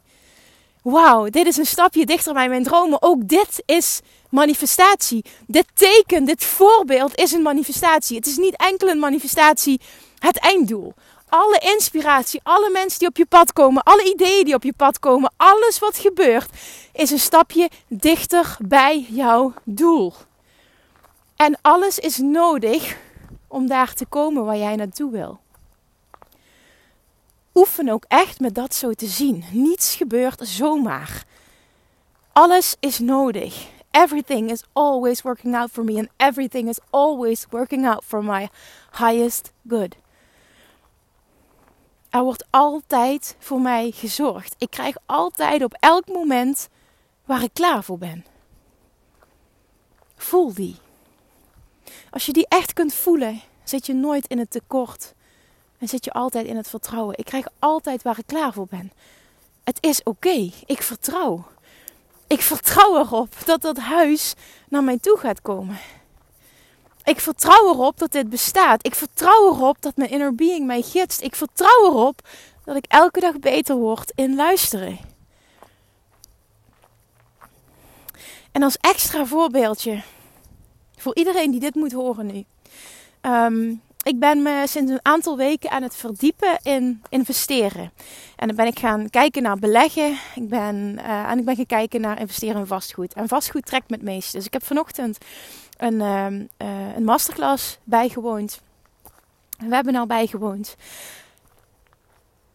Wauw, 0.83 1.29
dit 1.29 1.47
is 1.47 1.57
een 1.57 1.67
stapje 1.67 2.07
dichter 2.07 2.35
bij 2.35 2.49
mijn 2.49 2.63
dromen. 2.63 3.03
Ook 3.03 3.29
dit 3.29 3.63
is 3.67 4.01
manifestatie. 4.31 5.25
Dit 5.47 5.67
teken, 5.75 6.25
dit 6.25 6.45
voorbeeld 6.45 7.19
is 7.19 7.33
een 7.33 7.43
manifestatie. 7.43 8.17
Het 8.17 8.27
is 8.27 8.37
niet 8.37 8.57
enkel 8.57 8.89
een 8.89 8.99
manifestatie 8.99 9.81
het 10.19 10.39
einddoel 10.39 10.95
alle 11.31 11.59
inspiratie, 11.59 12.41
alle 12.43 12.71
mensen 12.71 12.99
die 12.99 13.09
op 13.09 13.17
je 13.17 13.27
pad 13.27 13.53
komen, 13.53 13.83
alle 13.83 14.13
ideeën 14.13 14.45
die 14.45 14.55
op 14.55 14.63
je 14.63 14.73
pad 14.73 14.99
komen, 14.99 15.33
alles 15.37 15.79
wat 15.79 15.99
gebeurt, 15.99 16.51
is 16.93 17.11
een 17.11 17.19
stapje 17.19 17.71
dichter 17.89 18.57
bij 18.59 19.07
jouw 19.09 19.55
doel. 19.65 20.13
En 21.37 21.59
alles 21.63 21.99
is 21.99 22.19
nodig 22.19 22.97
om 23.49 23.67
daar 23.67 23.95
te 23.95 24.07
komen 24.07 24.45
waar 24.45 24.57
jij 24.57 24.77
naartoe 24.77 25.11
wil. 25.11 25.40
Oefen 27.55 27.89
ook 27.89 28.05
echt 28.09 28.41
met 28.41 28.55
dat 28.55 28.75
zo 28.75 28.93
te 28.93 29.07
zien. 29.07 29.45
Niets 29.53 29.95
gebeurt 29.95 30.41
zomaar. 30.43 31.25
Alles 32.33 32.77
is 32.81 32.99
nodig. 32.99 33.69
Everything 33.91 34.51
is 34.51 34.65
always 34.73 35.23
working 35.23 35.57
out 35.57 35.71
for 35.71 35.85
me 35.85 35.99
and 35.99 36.09
everything 36.17 36.69
is 36.69 36.79
always 36.91 37.47
working 37.51 37.87
out 37.87 38.05
for 38.05 38.25
my 38.25 38.49
highest 38.99 39.53
good. 39.69 39.97
Er 42.11 42.23
wordt 42.23 42.47
altijd 42.51 43.37
voor 43.39 43.61
mij 43.61 43.91
gezorgd. 43.91 44.55
Ik 44.59 44.71
krijg 44.71 44.97
altijd 45.07 45.65
op 45.65 45.77
elk 45.81 46.09
moment 46.09 46.69
waar 47.25 47.43
ik 47.43 47.51
klaar 47.53 47.85
voor 47.85 47.99
ben. 47.99 48.25
Voel 50.17 50.55
die. 50.55 50.77
Als 52.11 52.27
je 52.27 52.33
die 52.33 52.47
echt 52.49 52.73
kunt 52.73 52.95
voelen, 52.95 53.41
zit 53.65 53.87
je 53.87 53.95
nooit 53.95 54.27
in 54.27 54.39
het 54.39 54.51
tekort. 54.51 55.15
En 55.81 55.89
zit 55.89 56.05
je 56.05 56.13
altijd 56.13 56.47
in 56.47 56.57
het 56.57 56.69
vertrouwen. 56.69 57.19
Ik 57.19 57.25
krijg 57.25 57.47
altijd 57.59 58.03
waar 58.03 58.19
ik 58.19 58.27
klaar 58.27 58.53
voor 58.53 58.67
ben. 58.71 58.93
Het 59.65 59.79
is 59.81 60.03
oké. 60.03 60.51
Ik 60.67 60.83
vertrouw. 60.83 61.45
Ik 62.27 62.43
vertrouw 62.43 62.99
erop 62.99 63.35
dat 63.45 63.63
dat 63.63 63.79
huis 63.79 64.35
naar 64.69 64.85
mij 64.85 64.99
toe 64.99 65.19
gaat 65.19 65.43
komen. 65.43 65.79
Ik 67.05 67.21
vertrouw 67.21 67.69
erop 67.69 67.99
dat 67.99 68.13
dit 68.13 68.29
bestaat. 68.29 68.87
Ik 68.87 68.95
vertrouw 68.95 69.55
erop 69.55 69.83
dat 69.83 69.97
mijn 69.97 70.11
inner 70.11 70.35
being 70.35 70.67
mij 70.67 70.83
gidst. 70.83 71.21
Ik 71.21 71.35
vertrouw 71.35 71.85
erop 71.85 72.29
dat 72.65 72.77
ik 72.77 72.85
elke 72.89 73.21
dag 73.21 73.39
beter 73.39 73.77
word 73.77 74.13
in 74.15 74.35
luisteren. 74.35 74.99
En 78.53 78.63
als 78.63 78.77
extra 78.77 79.27
voorbeeldje 79.27 80.03
voor 80.97 81.17
iedereen 81.17 81.51
die 81.51 81.61
dit 81.61 81.75
moet 81.75 81.93
horen 81.93 82.27
nu. 82.27 82.45
Ehm, 83.21 83.75
ik 84.03 84.19
ben 84.19 84.43
me 84.43 84.65
sinds 84.69 84.91
een 84.91 85.01
aantal 85.03 85.37
weken 85.37 85.71
aan 85.71 85.83
het 85.83 85.97
verdiepen 85.97 86.59
in 86.63 87.03
investeren. 87.09 87.93
En 88.37 88.47
dan 88.47 88.57
ben 88.57 88.67
ik 88.67 88.79
gaan 88.79 89.11
kijken 89.11 89.43
naar 89.43 89.59
beleggen. 89.59 90.19
Ik 90.35 90.49
ben, 90.49 90.99
uh, 90.99 91.31
en 91.31 91.39
ik 91.39 91.45
ben 91.45 91.57
gaan 91.57 91.67
kijken 91.67 92.01
naar 92.01 92.21
investeren 92.21 92.61
in 92.61 92.67
vastgoed. 92.67 93.13
En 93.13 93.29
vastgoed 93.29 93.67
trekt 93.67 93.91
me 93.91 93.97
het 93.97 94.05
meest. 94.05 94.33
Dus 94.33 94.47
ik 94.47 94.53
heb 94.53 94.65
vanochtend 94.65 95.19
een, 95.77 95.95
uh, 95.95 96.95
een 96.97 97.05
masterclass 97.05 97.79
bijgewoond. 97.85 98.61
Een 99.59 99.71
webinar 99.71 100.07
bijgewoond. 100.07 100.77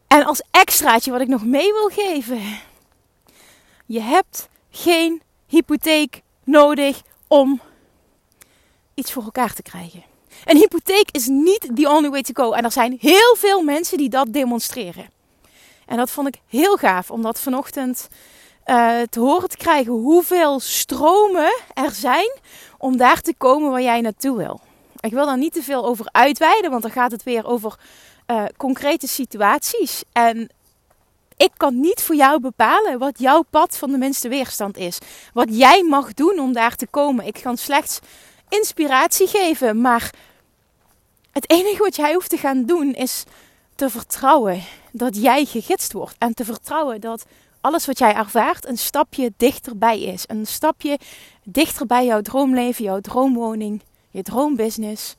En 0.07 0.25
als 0.25 0.43
extraatje 0.51 1.11
wat 1.11 1.21
ik 1.21 1.27
nog 1.27 1.45
mee 1.45 1.71
wil 1.71 1.89
geven. 1.89 2.41
Je 3.85 4.01
hebt 4.01 4.49
geen 4.69 5.21
hypotheek 5.47 6.21
nodig 6.43 7.01
om 7.27 7.61
iets 8.93 9.11
voor 9.11 9.23
elkaar 9.23 9.53
te 9.53 9.61
krijgen. 9.61 10.14
Een 10.45 10.57
hypotheek 10.57 11.09
is 11.11 11.27
niet 11.27 11.69
the 11.75 11.89
only 11.89 12.09
way 12.09 12.21
to 12.21 12.43
go. 12.43 12.51
En 12.51 12.63
er 12.63 12.71
zijn 12.71 12.97
heel 12.99 13.35
veel 13.37 13.61
mensen 13.61 13.97
die 13.97 14.09
dat 14.09 14.33
demonstreren. 14.33 15.09
En 15.85 15.97
dat 15.97 16.11
vond 16.11 16.27
ik 16.27 16.41
heel 16.47 16.77
gaaf 16.77 17.11
om 17.11 17.21
dat 17.21 17.39
vanochtend 17.39 18.07
uh, 18.65 19.01
te 19.09 19.19
horen 19.19 19.49
te 19.49 19.57
krijgen. 19.57 19.93
Hoeveel 19.93 20.59
stromen 20.59 21.59
er 21.73 21.91
zijn 21.91 22.31
om 22.77 22.97
daar 22.97 23.21
te 23.21 23.33
komen 23.37 23.71
waar 23.71 23.81
jij 23.81 24.01
naartoe 24.01 24.37
wil. 24.37 24.59
Ik 24.99 25.11
wil 25.11 25.25
daar 25.25 25.37
niet 25.37 25.53
te 25.53 25.63
veel 25.63 25.85
over 25.85 26.05
uitweiden, 26.11 26.71
want 26.71 26.81
dan 26.81 26.91
gaat 26.91 27.11
het 27.11 27.23
weer 27.23 27.45
over 27.45 27.79
uh, 28.27 28.43
concrete 28.57 29.07
situaties. 29.07 30.03
En 30.11 30.49
ik 31.37 31.51
kan 31.57 31.79
niet 31.79 32.01
voor 32.01 32.15
jou 32.15 32.39
bepalen 32.39 32.99
wat 32.99 33.19
jouw 33.19 33.41
pad 33.49 33.77
van 33.77 33.91
de 33.91 33.97
minste 33.97 34.27
weerstand 34.27 34.77
is. 34.77 34.97
Wat 35.33 35.47
jij 35.49 35.83
mag 35.83 36.13
doen 36.13 36.39
om 36.39 36.53
daar 36.53 36.75
te 36.75 36.87
komen. 36.87 37.25
Ik 37.25 37.39
kan 37.43 37.57
slechts 37.57 37.99
inspiratie 38.49 39.27
geven. 39.27 39.81
Maar 39.81 40.13
het 41.31 41.49
enige 41.49 41.83
wat 41.83 41.95
jij 41.95 42.13
hoeft 42.13 42.29
te 42.29 42.37
gaan 42.37 42.65
doen 42.65 42.93
is 42.93 43.23
te 43.75 43.89
vertrouwen 43.89 44.61
dat 44.91 45.15
jij 45.15 45.45
gegidst 45.45 45.93
wordt. 45.93 46.15
En 46.17 46.33
te 46.33 46.45
vertrouwen 46.45 47.01
dat 47.01 47.25
alles 47.61 47.85
wat 47.85 47.97
jij 47.97 48.13
ervaart 48.13 48.67
een 48.67 48.77
stapje 48.77 49.33
dichterbij 49.37 50.01
is. 50.01 50.23
Een 50.27 50.47
stapje 50.47 50.99
dichter 51.43 51.85
bij 51.85 52.05
jouw 52.05 52.21
droomleven, 52.21 52.83
jouw 52.83 52.99
droomwoning, 52.99 53.81
je 54.09 54.21
droombusiness, 54.21 55.15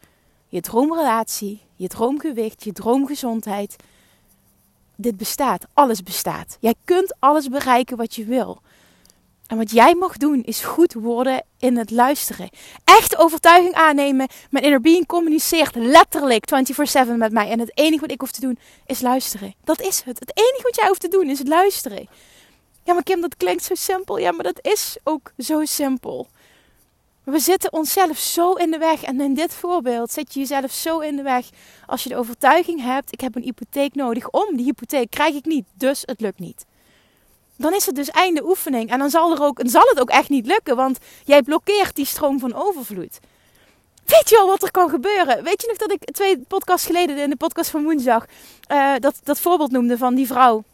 je 0.49 0.61
droomrelatie, 0.61 1.61
je 1.75 1.89
droomgewicht, 1.89 2.65
je 2.65 2.73
droomgezondheid. 2.73 3.77
Dit 4.97 5.17
bestaat, 5.17 5.67
alles 5.75 6.03
bestaat. 6.03 6.57
Jij 6.61 6.75
kunt 6.85 7.15
alles 7.19 7.49
bereiken 7.49 7.97
wat 7.97 8.15
je 8.15 8.25
wil. 8.25 8.61
En 9.47 9.57
wat 9.57 9.71
jij 9.71 9.95
mag 9.95 10.17
doen 10.17 10.43
is 10.43 10.61
goed 10.61 10.93
worden 10.93 11.45
in 11.59 11.77
het 11.77 11.91
luisteren. 11.91 12.49
Echt 12.85 13.17
overtuiging 13.17 13.75
aannemen. 13.75 14.29
Mijn 14.51 14.65
inner 14.65 14.81
being 14.81 15.07
communiceert 15.07 15.75
letterlijk 15.75 16.47
24/7 16.47 17.17
met 17.17 17.33
mij. 17.33 17.51
En 17.51 17.61
het 17.61 17.79
enige 17.79 18.01
wat 18.01 18.11
ik 18.11 18.21
hoef 18.21 18.31
te 18.31 18.41
doen 18.41 18.59
is 18.87 19.01
luisteren. 19.01 19.55
Dat 19.65 19.81
is 19.81 20.03
het. 20.05 20.19
Het 20.19 20.33
enige 20.35 20.63
wat 20.63 20.77
jij 20.77 20.87
hoeft 20.87 21.01
te 21.01 21.09
doen 21.09 21.29
is 21.29 21.41
luisteren. 21.45 22.09
Ja, 22.85 22.95
maar 22.95 23.03
Kim, 23.03 23.21
dat 23.21 23.37
klinkt 23.37 23.65
zo 23.65 23.75
simpel. 23.75 24.19
Ja, 24.19 24.33
maar 24.33 24.45
dat 24.45 24.59
is 24.63 24.97
ook 25.03 25.33
zo 25.39 25.65
simpel. 25.65 26.27
We 27.25 27.39
zitten 27.39 27.73
onszelf 27.73 28.19
zo 28.19 28.53
in 28.53 28.71
de 28.71 28.79
weg. 28.79 29.03
En 29.03 29.21
in 29.21 29.35
dit 29.35 29.55
voorbeeld 29.55 30.13
zit 30.13 30.35
je 30.35 30.41
jezelf 30.41 30.73
zo 30.73 30.99
in 30.99 31.17
de 31.17 31.23
weg. 31.23 31.49
Als 31.87 32.03
je 32.03 32.09
de 32.09 32.17
overtuiging 32.17 32.83
hebt: 32.83 33.13
ik 33.13 33.21
heb 33.21 33.35
een 33.35 33.43
hypotheek 33.43 33.95
nodig 33.95 34.31
om. 34.31 34.57
Die 34.57 34.65
hypotheek 34.65 35.11
krijg 35.11 35.35
ik 35.35 35.45
niet, 35.45 35.65
dus 35.75 36.03
het 36.05 36.21
lukt 36.21 36.39
niet 36.39 36.65
dan 37.57 37.75
is 37.75 37.87
het 37.87 37.95
dus 37.95 38.11
einde 38.11 38.45
oefening. 38.45 38.91
En 38.91 38.99
dan 38.99 39.11
zal, 39.11 39.33
er 39.33 39.43
ook, 39.43 39.61
zal 39.65 39.83
het 39.89 40.01
ook 40.01 40.11
echt 40.11 40.29
niet 40.29 40.47
lukken, 40.47 40.77
want 40.77 40.99
jij 41.25 41.43
blokkeert 41.43 41.95
die 41.95 42.07
stroom 42.07 42.39
van 42.39 42.55
overvloed. 42.55 43.19
Weet 44.05 44.29
je 44.29 44.39
al 44.39 44.47
wat 44.47 44.63
er 44.63 44.71
kan 44.71 44.91
gebeuren? 44.91 45.45
Weet 45.45 45.63
je 45.63 45.69
nog 45.69 45.77
dat 45.77 45.93
ik 45.93 46.13
twee 46.13 46.39
podcasts 46.39 46.87
geleden 46.87 47.19
in 47.19 47.31
de 47.31 47.37
podcast 47.37 47.71
van 47.71 47.85
woensdag 47.85 48.27
uh, 48.73 48.95
dat, 48.99 49.21
dat 49.25 49.41
voorbeeld 49.41 49.71
noemde 49.71 49.99
van 49.99 50.15
die 50.15 50.27
vrouw 50.27 50.65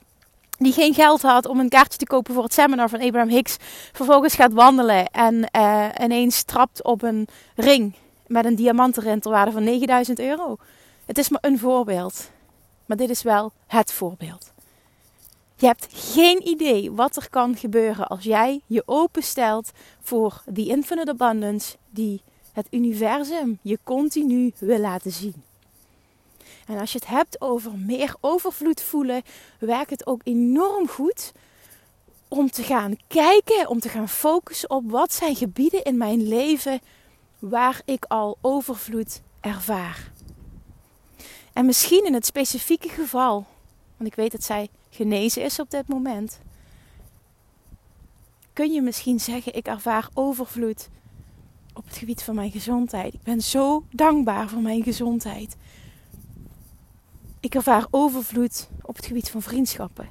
die 0.58 0.72
geen 0.72 0.94
geld 0.94 1.22
had 1.22 1.46
om 1.46 1.60
een 1.60 1.68
kaartje 1.68 1.98
te 1.98 2.06
kopen 2.06 2.34
voor 2.34 2.42
het 2.42 2.52
seminar 2.52 2.88
van 2.88 3.00
Abraham 3.00 3.28
Hicks. 3.28 3.56
Vervolgens 3.92 4.34
gaat 4.34 4.52
wandelen 4.52 5.06
en 5.06 5.48
uh, 5.56 5.86
ineens 6.02 6.42
trapt 6.42 6.84
op 6.84 7.02
een 7.02 7.28
ring 7.56 7.92
met 8.26 8.44
een 8.44 8.54
diamant 8.54 8.96
erin 8.96 9.20
ter 9.20 9.30
waarde 9.30 9.52
van 9.52 9.64
9000 9.64 10.18
euro. 10.18 10.56
Het 11.06 11.18
is 11.18 11.28
maar 11.28 11.40
een 11.42 11.58
voorbeeld. 11.58 12.30
Maar 12.86 12.96
dit 12.96 13.10
is 13.10 13.22
wel 13.22 13.52
het 13.66 13.92
voorbeeld. 13.92 14.51
Je 15.62 15.68
hebt 15.68 15.86
geen 15.90 16.48
idee 16.48 16.92
wat 16.92 17.16
er 17.16 17.30
kan 17.30 17.56
gebeuren 17.56 18.08
als 18.08 18.24
jij 18.24 18.60
je 18.66 18.82
openstelt 18.86 19.70
voor 20.00 20.42
die 20.46 20.68
infinite 20.68 21.10
abundance 21.10 21.76
die 21.90 22.22
het 22.52 22.66
universum 22.70 23.58
je 23.62 23.78
continu 23.84 24.52
wil 24.58 24.78
laten 24.78 25.10
zien. 25.10 25.34
En 26.66 26.78
als 26.78 26.92
je 26.92 26.98
het 26.98 27.08
hebt 27.08 27.40
over 27.40 27.72
meer 27.78 28.14
overvloed 28.20 28.82
voelen, 28.82 29.22
werkt 29.58 29.90
het 29.90 30.06
ook 30.06 30.20
enorm 30.24 30.88
goed 30.88 31.32
om 32.28 32.50
te 32.50 32.62
gaan 32.62 32.96
kijken, 33.06 33.68
om 33.68 33.80
te 33.80 33.88
gaan 33.88 34.08
focussen 34.08 34.70
op 34.70 34.90
wat 34.90 35.12
zijn 35.12 35.36
gebieden 35.36 35.82
in 35.84 35.96
mijn 35.96 36.28
leven 36.28 36.80
waar 37.38 37.82
ik 37.84 38.04
al 38.08 38.38
overvloed 38.40 39.20
ervaar. 39.40 40.12
En 41.52 41.66
misschien 41.66 42.04
in 42.04 42.14
het 42.14 42.26
specifieke 42.26 42.88
geval, 42.88 43.46
want 44.02 44.14
ik 44.14 44.20
weet 44.22 44.32
dat 44.32 44.44
zij 44.44 44.68
genezen 44.90 45.44
is 45.44 45.58
op 45.58 45.70
dit 45.70 45.88
moment, 45.88 46.40
kun 48.52 48.72
je 48.72 48.82
misschien 48.82 49.20
zeggen: 49.20 49.54
Ik 49.54 49.66
ervaar 49.66 50.08
overvloed 50.14 50.88
op 51.74 51.86
het 51.86 51.96
gebied 51.96 52.22
van 52.22 52.34
mijn 52.34 52.50
gezondheid. 52.50 53.14
Ik 53.14 53.22
ben 53.22 53.40
zo 53.40 53.84
dankbaar 53.90 54.48
voor 54.48 54.62
mijn 54.62 54.82
gezondheid. 54.82 55.56
Ik 57.40 57.54
ervaar 57.54 57.86
overvloed 57.90 58.68
op 58.82 58.96
het 58.96 59.06
gebied 59.06 59.30
van 59.30 59.42
vriendschappen. 59.42 60.08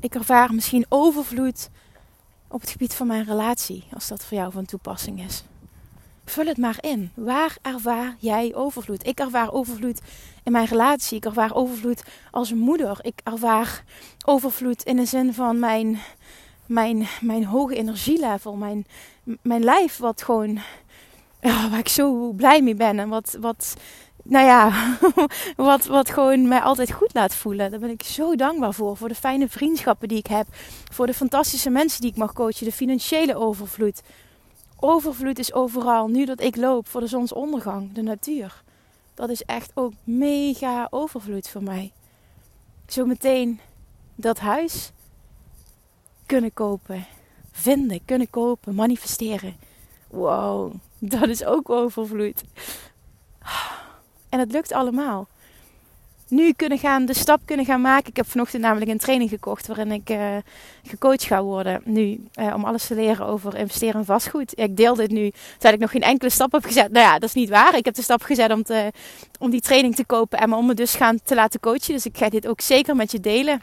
Ik 0.00 0.14
ervaar 0.14 0.54
misschien 0.54 0.86
overvloed 0.88 1.70
op 2.48 2.60
het 2.60 2.70
gebied 2.70 2.94
van 2.94 3.06
mijn 3.06 3.24
relatie, 3.24 3.84
als 3.92 4.08
dat 4.08 4.24
voor 4.24 4.36
jou 4.36 4.52
van 4.52 4.64
toepassing 4.64 5.24
is. 5.24 5.44
Vul 6.30 6.46
het 6.46 6.58
maar 6.58 6.78
in. 6.80 7.10
Waar 7.14 7.56
ervaar 7.62 8.16
jij 8.18 8.54
overvloed? 8.54 9.06
Ik 9.06 9.18
ervaar 9.20 9.52
overvloed 9.52 10.00
in 10.44 10.52
mijn 10.52 10.66
relatie. 10.66 11.16
Ik 11.16 11.24
ervaar 11.24 11.54
overvloed 11.54 12.02
als 12.30 12.52
moeder. 12.52 12.98
Ik 13.02 13.20
ervaar 13.24 13.84
overvloed 14.24 14.82
in 14.82 14.96
de 14.96 15.04
zin 15.04 15.34
van 15.34 15.58
mijn, 15.58 15.98
mijn, 16.66 17.06
mijn 17.20 17.44
hoge 17.44 17.74
energielevel. 17.74 18.54
Mijn, 18.56 18.86
mijn 19.42 19.64
lijf 19.64 19.96
wat 19.96 20.22
gewoon... 20.22 20.58
Waar 21.40 21.78
ik 21.78 21.88
zo 21.88 22.32
blij 22.32 22.62
mee 22.62 22.74
ben. 22.74 22.98
En 22.98 23.08
wat, 23.08 23.36
wat 23.40 23.76
nou 24.22 24.46
ja, 24.46 24.72
wat, 25.56 25.84
wat 25.84 26.10
gewoon 26.10 26.48
mij 26.48 26.60
altijd 26.60 26.92
goed 26.92 27.14
laat 27.14 27.34
voelen. 27.34 27.70
Daar 27.70 27.80
ben 27.80 27.90
ik 27.90 28.02
zo 28.02 28.36
dankbaar 28.36 28.74
voor. 28.74 28.96
Voor 28.96 29.08
de 29.08 29.14
fijne 29.14 29.48
vriendschappen 29.48 30.08
die 30.08 30.18
ik 30.18 30.26
heb. 30.26 30.46
Voor 30.92 31.06
de 31.06 31.14
fantastische 31.14 31.70
mensen 31.70 32.00
die 32.00 32.10
ik 32.10 32.16
mag 32.16 32.32
coachen. 32.32 32.66
De 32.66 32.72
financiële 32.72 33.36
overvloed. 33.36 34.02
Overvloed 34.80 35.38
is 35.38 35.52
overal. 35.52 36.08
Nu 36.08 36.24
dat 36.24 36.40
ik 36.40 36.56
loop 36.56 36.88
voor 36.88 37.00
de 37.00 37.06
zonsondergang, 37.06 37.92
de 37.92 38.02
natuur. 38.02 38.62
Dat 39.14 39.28
is 39.28 39.42
echt 39.42 39.70
ook 39.74 39.92
mega 40.04 40.86
overvloed 40.90 41.48
voor 41.48 41.62
mij. 41.62 41.92
Zometeen 42.86 43.60
dat 44.14 44.38
huis 44.38 44.92
kunnen 46.26 46.52
kopen, 46.52 47.06
vinden, 47.52 48.04
kunnen 48.04 48.30
kopen, 48.30 48.74
manifesteren. 48.74 49.56
Wow, 50.08 50.74
dat 50.98 51.28
is 51.28 51.44
ook 51.44 51.70
overvloed. 51.70 52.42
En 54.28 54.38
het 54.38 54.52
lukt 54.52 54.72
allemaal. 54.72 55.28
Nu 56.30 56.52
kunnen 56.52 56.78
gaan, 56.78 57.04
de 57.04 57.14
stap 57.14 57.40
kunnen 57.44 57.66
gaan 57.66 57.80
maken. 57.80 58.08
Ik 58.08 58.16
heb 58.16 58.30
vanochtend 58.30 58.62
namelijk 58.62 58.90
een 58.90 58.98
training 58.98 59.30
gekocht 59.30 59.66
waarin 59.66 59.92
ik 59.92 60.10
uh, 60.10 60.36
gecoacht 60.82 61.24
ga 61.24 61.42
worden. 61.42 61.80
Nu, 61.84 62.24
uh, 62.40 62.54
om 62.54 62.64
alles 62.64 62.86
te 62.86 62.94
leren 62.94 63.26
over 63.26 63.56
investeren 63.56 64.00
in 64.00 64.04
vastgoed. 64.04 64.58
Ik 64.58 64.76
deel 64.76 64.94
dit 64.94 65.10
nu, 65.10 65.30
terwijl 65.52 65.74
ik 65.74 65.80
nog 65.80 65.90
geen 65.90 66.02
enkele 66.02 66.30
stap 66.30 66.52
heb 66.52 66.64
gezet. 66.64 66.92
Nou 66.92 67.06
ja, 67.06 67.12
dat 67.12 67.28
is 67.28 67.34
niet 67.34 67.48
waar. 67.48 67.76
Ik 67.76 67.84
heb 67.84 67.94
de 67.94 68.02
stap 68.02 68.22
gezet 68.22 68.52
om, 68.52 68.62
te, 68.62 68.92
om 69.38 69.50
die 69.50 69.60
training 69.60 69.94
te 69.94 70.04
kopen 70.04 70.38
en 70.38 70.52
om 70.52 70.66
me 70.66 70.74
dus 70.74 70.94
gaan 70.94 71.18
te 71.24 71.34
laten 71.34 71.60
coachen. 71.60 71.94
Dus 71.94 72.06
ik 72.06 72.16
ga 72.16 72.28
dit 72.28 72.46
ook 72.46 72.60
zeker 72.60 72.96
met 72.96 73.12
je 73.12 73.20
delen. 73.20 73.62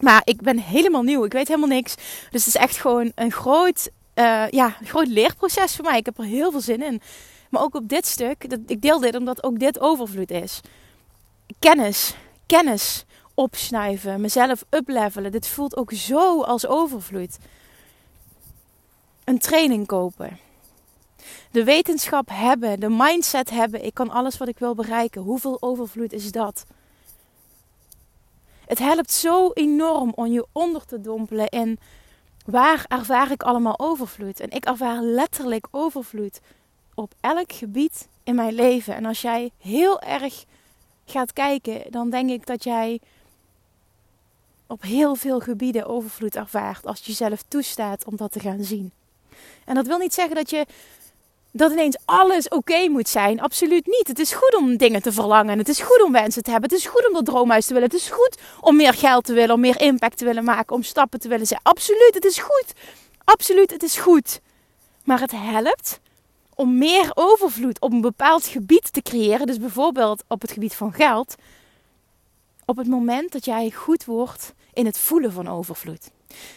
Maar 0.00 0.22
ik 0.24 0.42
ben 0.42 0.58
helemaal 0.58 1.02
nieuw. 1.02 1.24
Ik 1.24 1.32
weet 1.32 1.48
helemaal 1.48 1.68
niks. 1.68 1.94
Dus 2.30 2.44
het 2.44 2.54
is 2.54 2.60
echt 2.60 2.76
gewoon 2.76 3.12
een 3.14 3.32
groot, 3.32 3.90
uh, 4.14 4.48
ja, 4.50 4.76
groot 4.84 5.08
leerproces 5.08 5.76
voor 5.76 5.84
mij. 5.84 5.98
Ik 5.98 6.06
heb 6.06 6.18
er 6.18 6.24
heel 6.24 6.50
veel 6.50 6.60
zin 6.60 6.82
in. 6.82 7.00
Maar 7.50 7.62
ook 7.62 7.74
op 7.74 7.88
dit 7.88 8.06
stuk, 8.06 8.50
dat, 8.50 8.58
ik 8.66 8.82
deel 8.82 9.00
dit 9.00 9.16
omdat 9.16 9.44
ook 9.44 9.58
dit 9.58 9.80
overvloed 9.80 10.30
is 10.30 10.60
kennis, 11.58 12.14
kennis 12.46 13.04
opsnuiven, 13.34 14.20
mezelf 14.20 14.64
uplevelen. 14.70 15.32
Dit 15.32 15.48
voelt 15.48 15.76
ook 15.76 15.92
zo 15.92 16.42
als 16.42 16.66
overvloed. 16.66 17.38
Een 19.24 19.38
training 19.38 19.86
kopen. 19.86 20.38
De 21.50 21.64
wetenschap 21.64 22.28
hebben, 22.32 22.80
de 22.80 22.88
mindset 22.88 23.50
hebben. 23.50 23.84
Ik 23.84 23.94
kan 23.94 24.10
alles 24.10 24.38
wat 24.38 24.48
ik 24.48 24.58
wil 24.58 24.74
bereiken. 24.74 25.22
Hoeveel 25.22 25.56
overvloed 25.60 26.12
is 26.12 26.32
dat? 26.32 26.64
Het 28.66 28.78
helpt 28.78 29.12
zo 29.12 29.50
enorm 29.52 30.12
om 30.14 30.26
je 30.26 30.46
onder 30.52 30.84
te 30.84 31.00
dompelen 31.00 31.48
in 31.48 31.78
waar 32.46 32.84
ervaar 32.88 33.30
ik 33.30 33.42
allemaal 33.42 33.78
overvloed. 33.78 34.40
En 34.40 34.50
ik 34.50 34.64
ervaar 34.64 35.00
letterlijk 35.00 35.68
overvloed 35.70 36.40
op 36.94 37.14
elk 37.20 37.52
gebied 37.52 38.08
in 38.22 38.34
mijn 38.34 38.54
leven. 38.54 38.94
En 38.94 39.04
als 39.04 39.20
jij 39.20 39.50
heel 39.58 40.00
erg 40.00 40.44
gaat 41.06 41.32
kijken, 41.32 41.82
dan 41.90 42.10
denk 42.10 42.30
ik 42.30 42.46
dat 42.46 42.64
jij 42.64 43.00
op 44.66 44.82
heel 44.82 45.14
veel 45.14 45.40
gebieden 45.40 45.86
overvloed 45.86 46.36
ervaart 46.36 46.86
als 46.86 46.98
je 46.98 47.06
jezelf 47.06 47.42
toestaat 47.48 48.04
om 48.04 48.16
dat 48.16 48.32
te 48.32 48.40
gaan 48.40 48.64
zien. 48.64 48.92
En 49.64 49.74
dat 49.74 49.86
wil 49.86 49.98
niet 49.98 50.14
zeggen 50.14 50.34
dat 50.34 50.50
je 50.50 50.66
dat 51.50 51.72
ineens 51.72 51.96
alles 52.04 52.48
oké 52.48 52.88
moet 52.88 53.08
zijn. 53.08 53.40
Absoluut 53.40 53.86
niet. 53.86 54.08
Het 54.08 54.18
is 54.18 54.32
goed 54.32 54.54
om 54.54 54.76
dingen 54.76 55.02
te 55.02 55.12
verlangen. 55.12 55.58
Het 55.58 55.68
is 55.68 55.80
goed 55.80 56.02
om 56.02 56.12
wensen 56.12 56.42
te 56.42 56.50
hebben. 56.50 56.70
Het 56.70 56.78
is 56.78 56.86
goed 56.86 57.06
om 57.06 57.12
dat 57.12 57.24
droomhuis 57.24 57.66
te 57.66 57.72
willen. 57.72 57.88
Het 57.88 57.98
is 57.98 58.10
goed 58.10 58.38
om 58.60 58.76
meer 58.76 58.94
geld 58.94 59.24
te 59.24 59.32
willen, 59.32 59.54
om 59.54 59.60
meer 59.60 59.80
impact 59.80 60.18
te 60.18 60.24
willen 60.24 60.44
maken, 60.44 60.76
om 60.76 60.82
stappen 60.82 61.20
te 61.20 61.28
willen 61.28 61.46
zetten. 61.46 61.66
Absoluut, 61.66 62.14
het 62.14 62.24
is 62.24 62.38
goed. 62.38 62.72
Absoluut, 63.24 63.70
het 63.70 63.82
is 63.82 63.96
goed. 63.96 64.40
Maar 65.04 65.20
het 65.20 65.32
helpt 65.34 66.00
om 66.54 66.78
meer 66.78 67.10
overvloed 67.14 67.80
op 67.80 67.92
een 67.92 68.00
bepaald 68.00 68.46
gebied 68.46 68.92
te 68.92 69.02
creëren, 69.02 69.46
dus 69.46 69.58
bijvoorbeeld 69.58 70.24
op 70.28 70.40
het 70.40 70.52
gebied 70.52 70.74
van 70.74 70.92
geld, 70.92 71.34
op 72.64 72.76
het 72.76 72.86
moment 72.86 73.32
dat 73.32 73.44
jij 73.44 73.70
goed 73.70 74.04
wordt 74.04 74.54
in 74.72 74.86
het 74.86 74.98
voelen 74.98 75.32
van 75.32 75.48
overvloed. 75.48 76.10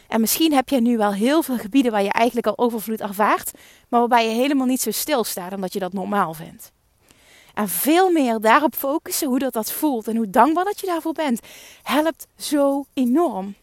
En 0.07 0.21
misschien 0.21 0.53
heb 0.53 0.69
jij 0.69 0.79
nu 0.79 0.97
wel 0.97 1.13
heel 1.13 1.41
veel 1.41 1.57
gebieden 1.57 1.91
waar 1.91 2.03
je 2.03 2.11
eigenlijk 2.11 2.47
al 2.47 2.57
overvloed 2.57 3.01
ervaart, 3.01 3.51
maar 3.89 3.99
waarbij 3.99 4.27
je 4.29 4.35
helemaal 4.35 4.65
niet 4.65 4.81
zo 4.81 4.91
stilstaat 4.91 5.53
omdat 5.53 5.73
je 5.73 5.79
dat 5.79 5.93
normaal 5.93 6.33
vindt. 6.33 6.71
En 7.53 7.69
veel 7.69 8.11
meer 8.11 8.39
daarop 8.39 8.75
focussen 8.75 9.27
hoe 9.27 9.39
dat, 9.39 9.53
dat 9.53 9.71
voelt 9.71 10.07
en 10.07 10.15
hoe 10.15 10.29
dankbaar 10.29 10.65
dat 10.65 10.79
je 10.79 10.85
daarvoor 10.85 11.13
bent, 11.13 11.39
helpt 11.83 12.27
zo 12.35 12.85
enorm. 12.93 13.55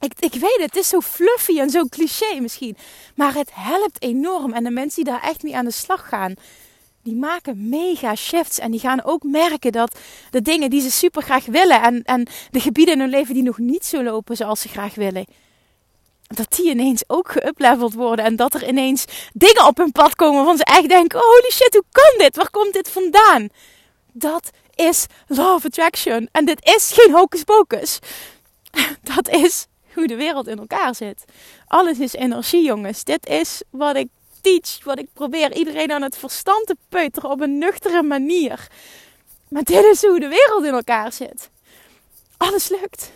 Ik, 0.00 0.12
ik 0.18 0.32
weet 0.32 0.56
het, 0.56 0.74
het 0.74 0.76
is 0.76 0.88
zo 0.88 1.00
fluffy 1.00 1.58
en 1.58 1.70
zo 1.70 1.84
cliché 1.88 2.40
misschien. 2.40 2.76
Maar 3.14 3.34
het 3.34 3.50
helpt 3.52 4.02
enorm. 4.02 4.52
En 4.52 4.64
de 4.64 4.70
mensen 4.70 5.04
die 5.04 5.12
daar 5.12 5.22
echt 5.22 5.42
mee 5.42 5.56
aan 5.56 5.64
de 5.64 5.70
slag 5.70 6.08
gaan, 6.08 6.34
die 7.02 7.16
maken 7.16 7.68
mega 7.68 8.14
shifts. 8.14 8.58
En 8.58 8.70
die 8.70 8.80
gaan 8.80 9.04
ook 9.04 9.22
merken 9.22 9.72
dat 9.72 9.98
de 10.30 10.42
dingen 10.42 10.70
die 10.70 10.80
ze 10.80 10.90
super 10.90 11.22
graag 11.22 11.46
willen. 11.46 11.82
En, 11.82 12.02
en 12.02 12.26
de 12.50 12.60
gebieden 12.60 12.94
in 12.94 13.00
hun 13.00 13.10
leven 13.10 13.34
die 13.34 13.42
nog 13.42 13.58
niet 13.58 13.84
zo 13.84 14.02
lopen 14.02 14.36
zoals 14.36 14.60
ze 14.60 14.68
graag 14.68 14.94
willen. 14.94 15.26
Dat 16.26 16.54
die 16.56 16.70
ineens 16.70 17.02
ook 17.06 17.30
geupleveld 17.30 17.94
worden. 17.94 18.24
En 18.24 18.36
dat 18.36 18.54
er 18.54 18.68
ineens 18.68 19.04
dingen 19.32 19.66
op 19.66 19.76
hun 19.76 19.92
pad 19.92 20.14
komen 20.14 20.36
waarvan 20.36 20.56
ze 20.56 20.64
echt 20.64 20.88
denken: 20.88 21.20
holy 21.20 21.50
shit, 21.50 21.74
hoe 21.74 21.84
kan 21.92 22.18
dit? 22.18 22.36
Waar 22.36 22.50
komt 22.50 22.72
dit 22.72 22.90
vandaan? 22.90 23.48
Dat 24.12 24.50
is 24.74 25.06
Love 25.26 25.66
Attraction. 25.66 26.28
En 26.32 26.44
dit 26.44 26.64
is 26.76 26.92
geen 26.92 27.12
hocus 27.14 27.42
pocus. 27.42 27.98
Dat 29.14 29.28
is 29.28 29.66
hoe 30.00 30.08
de 30.08 30.24
wereld 30.24 30.46
in 30.46 30.58
elkaar 30.58 30.94
zit. 30.94 31.24
Alles 31.66 31.98
is 31.98 32.12
energie, 32.12 32.64
jongens. 32.64 33.04
Dit 33.04 33.26
is 33.26 33.62
wat 33.70 33.96
ik 33.96 34.08
teach, 34.40 34.84
wat 34.84 34.98
ik 34.98 35.12
probeer 35.12 35.54
iedereen 35.54 35.92
aan 35.92 36.02
het 36.02 36.16
verstand 36.16 36.66
te 36.66 36.76
peuteren 36.88 37.30
op 37.30 37.40
een 37.40 37.58
nuchtere 37.58 38.02
manier. 38.02 38.68
Maar 39.48 39.62
dit 39.62 39.84
is 39.84 40.02
hoe 40.02 40.20
de 40.20 40.28
wereld 40.28 40.64
in 40.64 40.74
elkaar 40.74 41.12
zit. 41.12 41.50
Alles 42.36 42.68
lukt. 42.68 43.10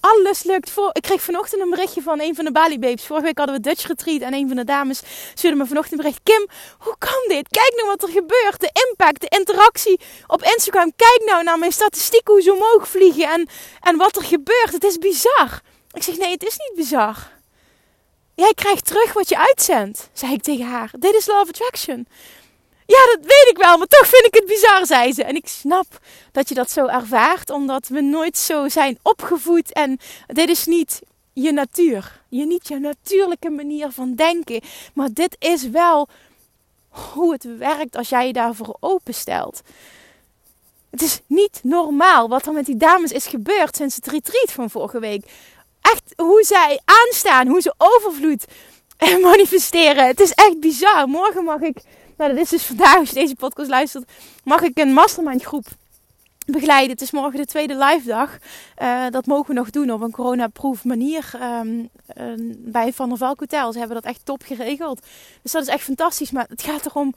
Alles 0.00 0.42
lukt. 0.42 0.70
Voor, 0.70 0.90
ik 0.92 1.02
kreeg 1.02 1.22
vanochtend 1.22 1.62
een 1.62 1.70
berichtje 1.70 2.02
van 2.02 2.20
een 2.20 2.34
van 2.34 2.44
de 2.44 2.52
Bali 2.52 2.78
Babes. 2.78 3.06
Vorige 3.06 3.26
week 3.26 3.38
hadden 3.38 3.56
we 3.56 3.62
Dutch 3.62 3.86
Retreat 3.86 4.20
en 4.20 4.34
een 4.34 4.46
van 4.46 4.56
de 4.56 4.64
dames 4.64 5.02
stuurde 5.34 5.56
me 5.56 5.66
vanochtend 5.66 5.92
een 5.92 6.04
bericht. 6.04 6.20
Kim, 6.22 6.48
hoe 6.78 6.94
kan 6.98 7.24
dit? 7.28 7.48
Kijk 7.48 7.72
nou 7.76 7.88
wat 7.88 8.02
er 8.02 8.08
gebeurt. 8.08 8.60
De 8.60 8.86
impact, 8.88 9.20
de 9.20 9.38
interactie 9.38 10.00
op 10.26 10.42
Instagram. 10.42 10.92
Kijk 10.96 11.22
nou 11.24 11.42
naar 11.42 11.58
mijn 11.58 11.72
statistieken, 11.72 12.32
hoe 12.32 12.42
ze 12.42 12.52
omhoog 12.52 12.88
vliegen 12.88 13.30
en, 13.32 13.48
en 13.80 13.96
wat 13.96 14.16
er 14.16 14.22
gebeurt. 14.22 14.72
Het 14.72 14.84
is 14.84 14.98
bizar. 14.98 15.60
Ik 15.92 16.02
zeg, 16.02 16.16
nee, 16.16 16.32
het 16.32 16.46
is 16.46 16.56
niet 16.56 16.72
bizar. 16.74 17.30
Jij 18.34 18.52
krijgt 18.54 18.86
terug 18.86 19.12
wat 19.12 19.28
je 19.28 19.38
uitzendt, 19.38 20.08
zei 20.12 20.32
ik 20.32 20.42
tegen 20.42 20.66
haar. 20.66 20.90
Dit 20.98 21.14
is 21.14 21.26
Love 21.26 21.48
Attraction. 21.48 22.06
Ja, 22.86 23.06
dat 23.14 23.18
weet 23.20 23.48
ik 23.50 23.56
wel, 23.56 23.78
maar 23.78 23.86
toch 23.86 24.06
vind 24.06 24.26
ik 24.26 24.34
het 24.34 24.46
bizar, 24.46 24.86
zei 24.86 25.12
ze. 25.12 25.24
En 25.24 25.34
ik 25.34 25.48
snap 25.48 25.86
dat 26.32 26.48
je 26.48 26.54
dat 26.54 26.70
zo 26.70 26.86
ervaart, 26.86 27.50
omdat 27.50 27.88
we 27.88 28.00
nooit 28.00 28.38
zo 28.38 28.68
zijn 28.68 28.98
opgevoed. 29.02 29.72
En 29.72 29.98
dit 30.26 30.48
is 30.48 30.66
niet 30.66 31.00
je 31.32 31.52
natuur. 31.52 32.20
Je 32.28 32.46
niet 32.46 32.68
je 32.68 32.78
natuurlijke 32.78 33.50
manier 33.50 33.90
van 33.90 34.14
denken. 34.14 34.60
Maar 34.94 35.08
dit 35.12 35.36
is 35.38 35.68
wel 35.68 36.08
hoe 36.88 37.32
het 37.32 37.56
werkt 37.58 37.96
als 37.96 38.08
jij 38.08 38.26
je 38.26 38.32
daarvoor 38.32 38.76
openstelt. 38.80 39.62
Het 40.90 41.02
is 41.02 41.20
niet 41.26 41.60
normaal 41.62 42.28
wat 42.28 42.46
er 42.46 42.52
met 42.52 42.66
die 42.66 42.76
dames 42.76 43.12
is 43.12 43.26
gebeurd 43.26 43.76
sinds 43.76 43.94
het 43.94 44.06
retreat 44.06 44.52
van 44.52 44.70
vorige 44.70 44.98
week 44.98 45.24
echt 45.80 46.12
hoe 46.16 46.44
zij 46.44 46.80
aanstaan, 46.84 47.46
hoe 47.46 47.60
ze 47.60 47.74
overvloed 47.76 48.44
manifesteren. 49.30 50.06
Het 50.06 50.20
is 50.20 50.32
echt 50.32 50.60
bizar. 50.60 51.08
Morgen 51.08 51.44
mag 51.44 51.60
ik, 51.60 51.82
nou 52.16 52.30
dat 52.30 52.42
is 52.42 52.48
dus 52.48 52.62
vandaag 52.62 52.98
als 52.98 53.08
je 53.08 53.14
deze 53.14 53.34
podcast 53.34 53.68
luistert, 53.68 54.10
mag 54.44 54.62
ik 54.62 54.78
een 54.78 54.92
mastermind 54.92 55.42
groep 55.42 55.66
begeleiden. 56.46 56.90
Het 56.90 57.00
is 57.00 57.10
morgen 57.10 57.40
de 57.40 57.46
tweede 57.46 57.76
live 57.76 58.08
dag. 58.08 58.38
Uh, 58.82 59.06
dat 59.10 59.26
mogen 59.26 59.46
we 59.46 59.60
nog 59.60 59.70
doen 59.70 59.90
op 59.90 60.00
een 60.00 60.10
coronaproof 60.10 60.84
manier 60.84 61.32
um, 61.42 61.88
uh, 62.16 62.32
bij 62.58 62.92
Van 62.92 63.08
der 63.08 63.18
Valk 63.18 63.40
Hotel. 63.40 63.72
Ze 63.72 63.78
hebben 63.78 63.96
dat 63.96 64.12
echt 64.12 64.24
top 64.24 64.42
geregeld. 64.42 65.00
Dus 65.42 65.52
dat 65.52 65.62
is 65.62 65.68
echt 65.68 65.82
fantastisch. 65.84 66.30
Maar 66.30 66.46
het 66.48 66.62
gaat 66.62 66.86
erom 66.86 67.14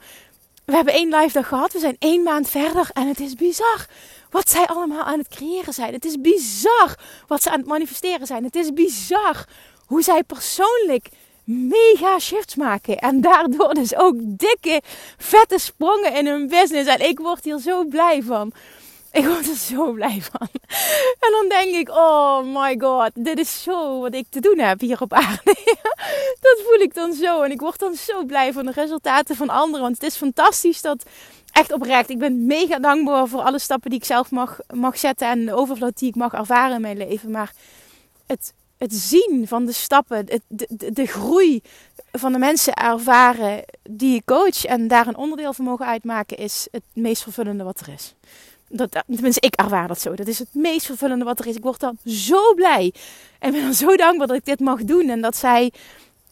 we 0.64 0.74
hebben 0.74 0.94
één 0.94 1.14
live 1.14 1.32
dag 1.32 1.48
gehad. 1.48 1.72
We 1.72 1.78
zijn 1.78 1.96
één 1.98 2.22
maand 2.22 2.50
verder. 2.50 2.90
En 2.92 3.08
het 3.08 3.20
is 3.20 3.34
bizar 3.34 3.86
wat 4.30 4.48
zij 4.48 4.66
allemaal 4.66 5.02
aan 5.02 5.18
het 5.18 5.28
creëren 5.28 5.72
zijn. 5.72 5.92
Het 5.92 6.04
is 6.04 6.20
bizar 6.20 6.98
wat 7.26 7.42
ze 7.42 7.50
aan 7.50 7.58
het 7.58 7.68
manifesteren 7.68 8.26
zijn. 8.26 8.44
Het 8.44 8.56
is 8.56 8.72
bizar 8.72 9.44
hoe 9.86 10.02
zij 10.02 10.22
persoonlijk 10.22 11.08
mega 11.44 12.18
shifts 12.18 12.54
maken. 12.54 12.96
En 12.96 13.20
daardoor 13.20 13.74
dus 13.74 13.96
ook 13.96 14.14
dikke, 14.18 14.82
vette 15.18 15.58
sprongen 15.58 16.14
in 16.14 16.26
hun 16.26 16.48
business. 16.48 16.88
En 16.88 17.08
ik 17.08 17.18
word 17.18 17.44
hier 17.44 17.58
zo 17.58 17.84
blij 17.84 18.22
van. 18.22 18.52
Ik 19.18 19.24
word 19.24 19.48
er 19.48 19.56
zo 19.56 19.92
blij 19.92 20.22
van. 20.22 20.48
En 21.20 21.30
dan 21.30 21.48
denk 21.48 21.74
ik, 21.74 21.88
oh 21.88 22.42
my 22.44 22.76
god, 22.78 23.10
dit 23.14 23.38
is 23.38 23.62
zo 23.62 24.00
wat 24.00 24.14
ik 24.14 24.26
te 24.28 24.40
doen 24.40 24.58
heb 24.58 24.80
hier 24.80 25.00
op 25.00 25.12
aarde. 25.12 25.56
dat 26.40 26.62
voel 26.66 26.80
ik 26.80 26.94
dan 26.94 27.12
zo. 27.12 27.42
En 27.42 27.50
ik 27.50 27.60
word 27.60 27.78
dan 27.78 27.94
zo 27.94 28.24
blij 28.24 28.52
van 28.52 28.64
de 28.64 28.72
resultaten 28.72 29.36
van 29.36 29.48
anderen. 29.48 29.80
Want 29.80 29.94
het 29.94 30.02
is 30.02 30.16
fantastisch 30.16 30.80
dat, 30.80 31.04
echt 31.52 31.72
oprecht, 31.72 32.10
ik 32.10 32.18
ben 32.18 32.46
mega 32.46 32.78
dankbaar 32.78 33.28
voor 33.28 33.40
alle 33.40 33.58
stappen 33.58 33.90
die 33.90 33.98
ik 33.98 34.04
zelf 34.04 34.30
mag, 34.30 34.58
mag 34.72 34.98
zetten. 34.98 35.28
En 35.28 35.46
de 35.46 35.54
overvloed 35.54 35.98
die 35.98 36.08
ik 36.08 36.14
mag 36.14 36.32
ervaren 36.32 36.74
in 36.74 36.80
mijn 36.80 36.96
leven. 36.96 37.30
Maar 37.30 37.52
het, 38.26 38.52
het 38.78 38.94
zien 38.94 39.44
van 39.48 39.66
de 39.66 39.72
stappen, 39.72 40.26
de, 40.26 40.40
de, 40.48 40.92
de 40.92 41.06
groei 41.06 41.62
van 42.12 42.32
de 42.32 42.38
mensen 42.38 42.74
ervaren 42.74 43.64
die 43.82 44.14
ik 44.16 44.24
coach 44.24 44.64
en 44.64 44.88
daar 44.88 45.06
een 45.06 45.16
onderdeel 45.16 45.52
van 45.52 45.64
mogen 45.64 45.86
uitmaken, 45.86 46.36
is 46.36 46.68
het 46.70 46.84
meest 46.92 47.22
vervullende 47.22 47.64
wat 47.64 47.80
er 47.80 47.92
is. 47.92 48.14
Dat, 48.68 49.02
tenminste, 49.06 49.46
ik 49.46 49.54
ervaar 49.54 49.88
dat 49.88 50.00
zo. 50.00 50.14
Dat 50.14 50.26
is 50.26 50.38
het 50.38 50.48
meest 50.54 50.86
vervullende 50.86 51.24
wat 51.24 51.40
er 51.40 51.46
is. 51.46 51.56
Ik 51.56 51.62
word 51.62 51.80
dan 51.80 51.98
zo 52.04 52.54
blij. 52.54 52.94
En 53.38 53.52
ben 53.52 53.62
dan 53.62 53.74
zo 53.74 53.96
dankbaar 53.96 54.26
dat 54.26 54.36
ik 54.36 54.44
dit 54.44 54.60
mag 54.60 54.84
doen. 54.84 55.08
En 55.08 55.20
dat 55.20 55.36
zij, 55.36 55.72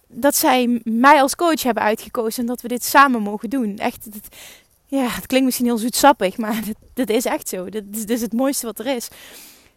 dat 0.06 0.34
zij 0.34 0.80
mij 0.84 1.20
als 1.20 1.36
coach 1.36 1.62
hebben 1.62 1.82
uitgekozen. 1.82 2.40
En 2.42 2.46
dat 2.48 2.60
we 2.60 2.68
dit 2.68 2.84
samen 2.84 3.22
mogen 3.22 3.50
doen. 3.50 3.78
Echt, 3.78 4.08
ja, 4.86 5.08
het 5.08 5.26
klinkt 5.26 5.46
misschien 5.46 5.66
heel 5.66 5.78
zoetsappig. 5.78 6.36
Maar 6.36 6.62
dat, 6.94 7.08
is 7.08 7.24
echt 7.24 7.48
zo. 7.48 7.68
Dat 7.68 7.82
is, 7.92 8.04
is 8.04 8.20
het 8.20 8.32
mooiste 8.32 8.66
wat 8.66 8.78
er 8.78 8.86
is. 8.86 9.08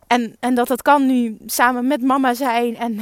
En, 0.07 0.35
en 0.39 0.55
dat 0.55 0.67
dat 0.67 0.81
kan 0.81 1.05
nu 1.05 1.37
samen 1.45 1.87
met 1.87 2.01
mama 2.01 2.33
zijn. 2.33 2.77
En 2.77 2.99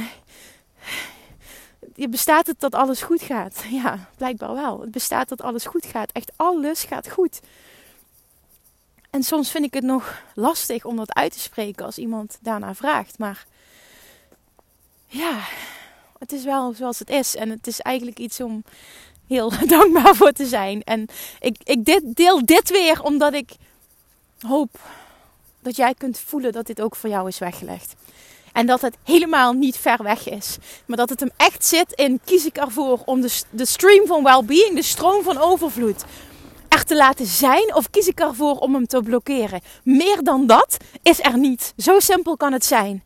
je 1.94 2.08
bestaat 2.08 2.46
het 2.46 2.60
dat 2.60 2.74
alles 2.74 3.02
goed 3.02 3.22
gaat. 3.22 3.64
Ja, 3.70 4.08
blijkbaar 4.16 4.54
wel. 4.54 4.80
Het 4.80 4.90
bestaat 4.90 5.28
dat 5.28 5.42
alles 5.42 5.64
goed 5.64 5.86
gaat. 5.86 6.12
Echt 6.12 6.32
alles 6.36 6.82
gaat 6.82 7.10
goed. 7.10 7.40
En 9.14 9.22
soms 9.22 9.50
vind 9.50 9.64
ik 9.64 9.74
het 9.74 9.84
nog 9.84 10.22
lastig 10.34 10.84
om 10.84 10.96
dat 10.96 11.14
uit 11.14 11.32
te 11.32 11.38
spreken 11.38 11.84
als 11.84 11.98
iemand 11.98 12.38
daarna 12.40 12.74
vraagt. 12.74 13.18
Maar 13.18 13.46
ja, 15.06 15.38
het 16.18 16.32
is 16.32 16.44
wel 16.44 16.72
zoals 16.72 16.98
het 16.98 17.10
is. 17.10 17.36
En 17.36 17.50
het 17.50 17.66
is 17.66 17.80
eigenlijk 17.80 18.18
iets 18.18 18.40
om 18.40 18.64
heel 19.26 19.52
dankbaar 19.66 20.14
voor 20.14 20.32
te 20.32 20.46
zijn. 20.46 20.82
En 20.82 21.06
ik, 21.40 21.56
ik 21.64 22.02
deel 22.16 22.44
dit 22.44 22.70
weer 22.70 23.02
omdat 23.02 23.34
ik 23.34 23.50
hoop 24.40 24.80
dat 25.60 25.76
jij 25.76 25.94
kunt 25.94 26.18
voelen 26.18 26.52
dat 26.52 26.66
dit 26.66 26.80
ook 26.80 26.96
voor 26.96 27.10
jou 27.10 27.28
is 27.28 27.38
weggelegd. 27.38 27.94
En 28.52 28.66
dat 28.66 28.80
het 28.80 28.96
helemaal 29.04 29.52
niet 29.52 29.76
ver 29.76 30.02
weg 30.02 30.28
is. 30.28 30.56
Maar 30.86 30.96
dat 30.96 31.08
het 31.08 31.20
hem 31.20 31.30
echt 31.36 31.64
zit 31.64 31.92
in 31.92 32.20
kies 32.24 32.46
ik 32.46 32.56
ervoor 32.56 33.02
om 33.04 33.20
de, 33.20 33.40
de 33.50 33.66
stream 33.66 34.06
van 34.06 34.22
well-being, 34.22 34.74
de 34.74 34.82
stroom 34.82 35.22
van 35.22 35.38
overvloed, 35.38 36.04
te 36.82 36.96
laten 36.96 37.26
zijn? 37.26 37.74
Of 37.74 37.90
kies 37.90 38.06
ik 38.06 38.20
ervoor 38.20 38.56
om 38.56 38.74
hem 38.74 38.86
te 38.86 39.02
blokkeren? 39.02 39.60
Meer 39.84 40.22
dan 40.22 40.46
dat 40.46 40.76
is 41.02 41.20
er 41.20 41.38
niet. 41.38 41.72
Zo 41.76 42.00
simpel 42.00 42.36
kan 42.36 42.52
het 42.52 42.64
zijn. 42.64 43.02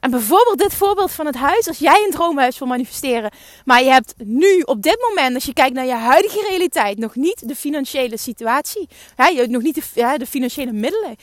En 0.00 0.10
bijvoorbeeld 0.10 0.58
dit 0.58 0.74
voorbeeld 0.74 1.10
van 1.10 1.26
het 1.26 1.34
huis, 1.34 1.68
als 1.68 1.78
jij 1.78 2.02
een 2.04 2.10
droomhuis 2.10 2.58
wil 2.58 2.68
manifesteren, 2.68 3.30
maar 3.64 3.82
je 3.82 3.90
hebt 3.90 4.14
nu 4.24 4.60
op 4.60 4.82
dit 4.82 5.06
moment, 5.08 5.34
als 5.34 5.44
je 5.44 5.52
kijkt 5.52 5.74
naar 5.74 5.86
je 5.86 5.94
huidige 5.94 6.46
realiteit, 6.48 6.98
nog 6.98 7.14
niet 7.14 7.48
de 7.48 7.56
financiële 7.56 8.18
situatie, 8.18 8.88
ja, 9.16 9.26
je 9.26 9.38
hebt 9.38 9.50
nog 9.50 9.62
niet 9.62 9.92
de 9.94 10.26
financiële 10.28 10.72
middelen. 10.72 11.16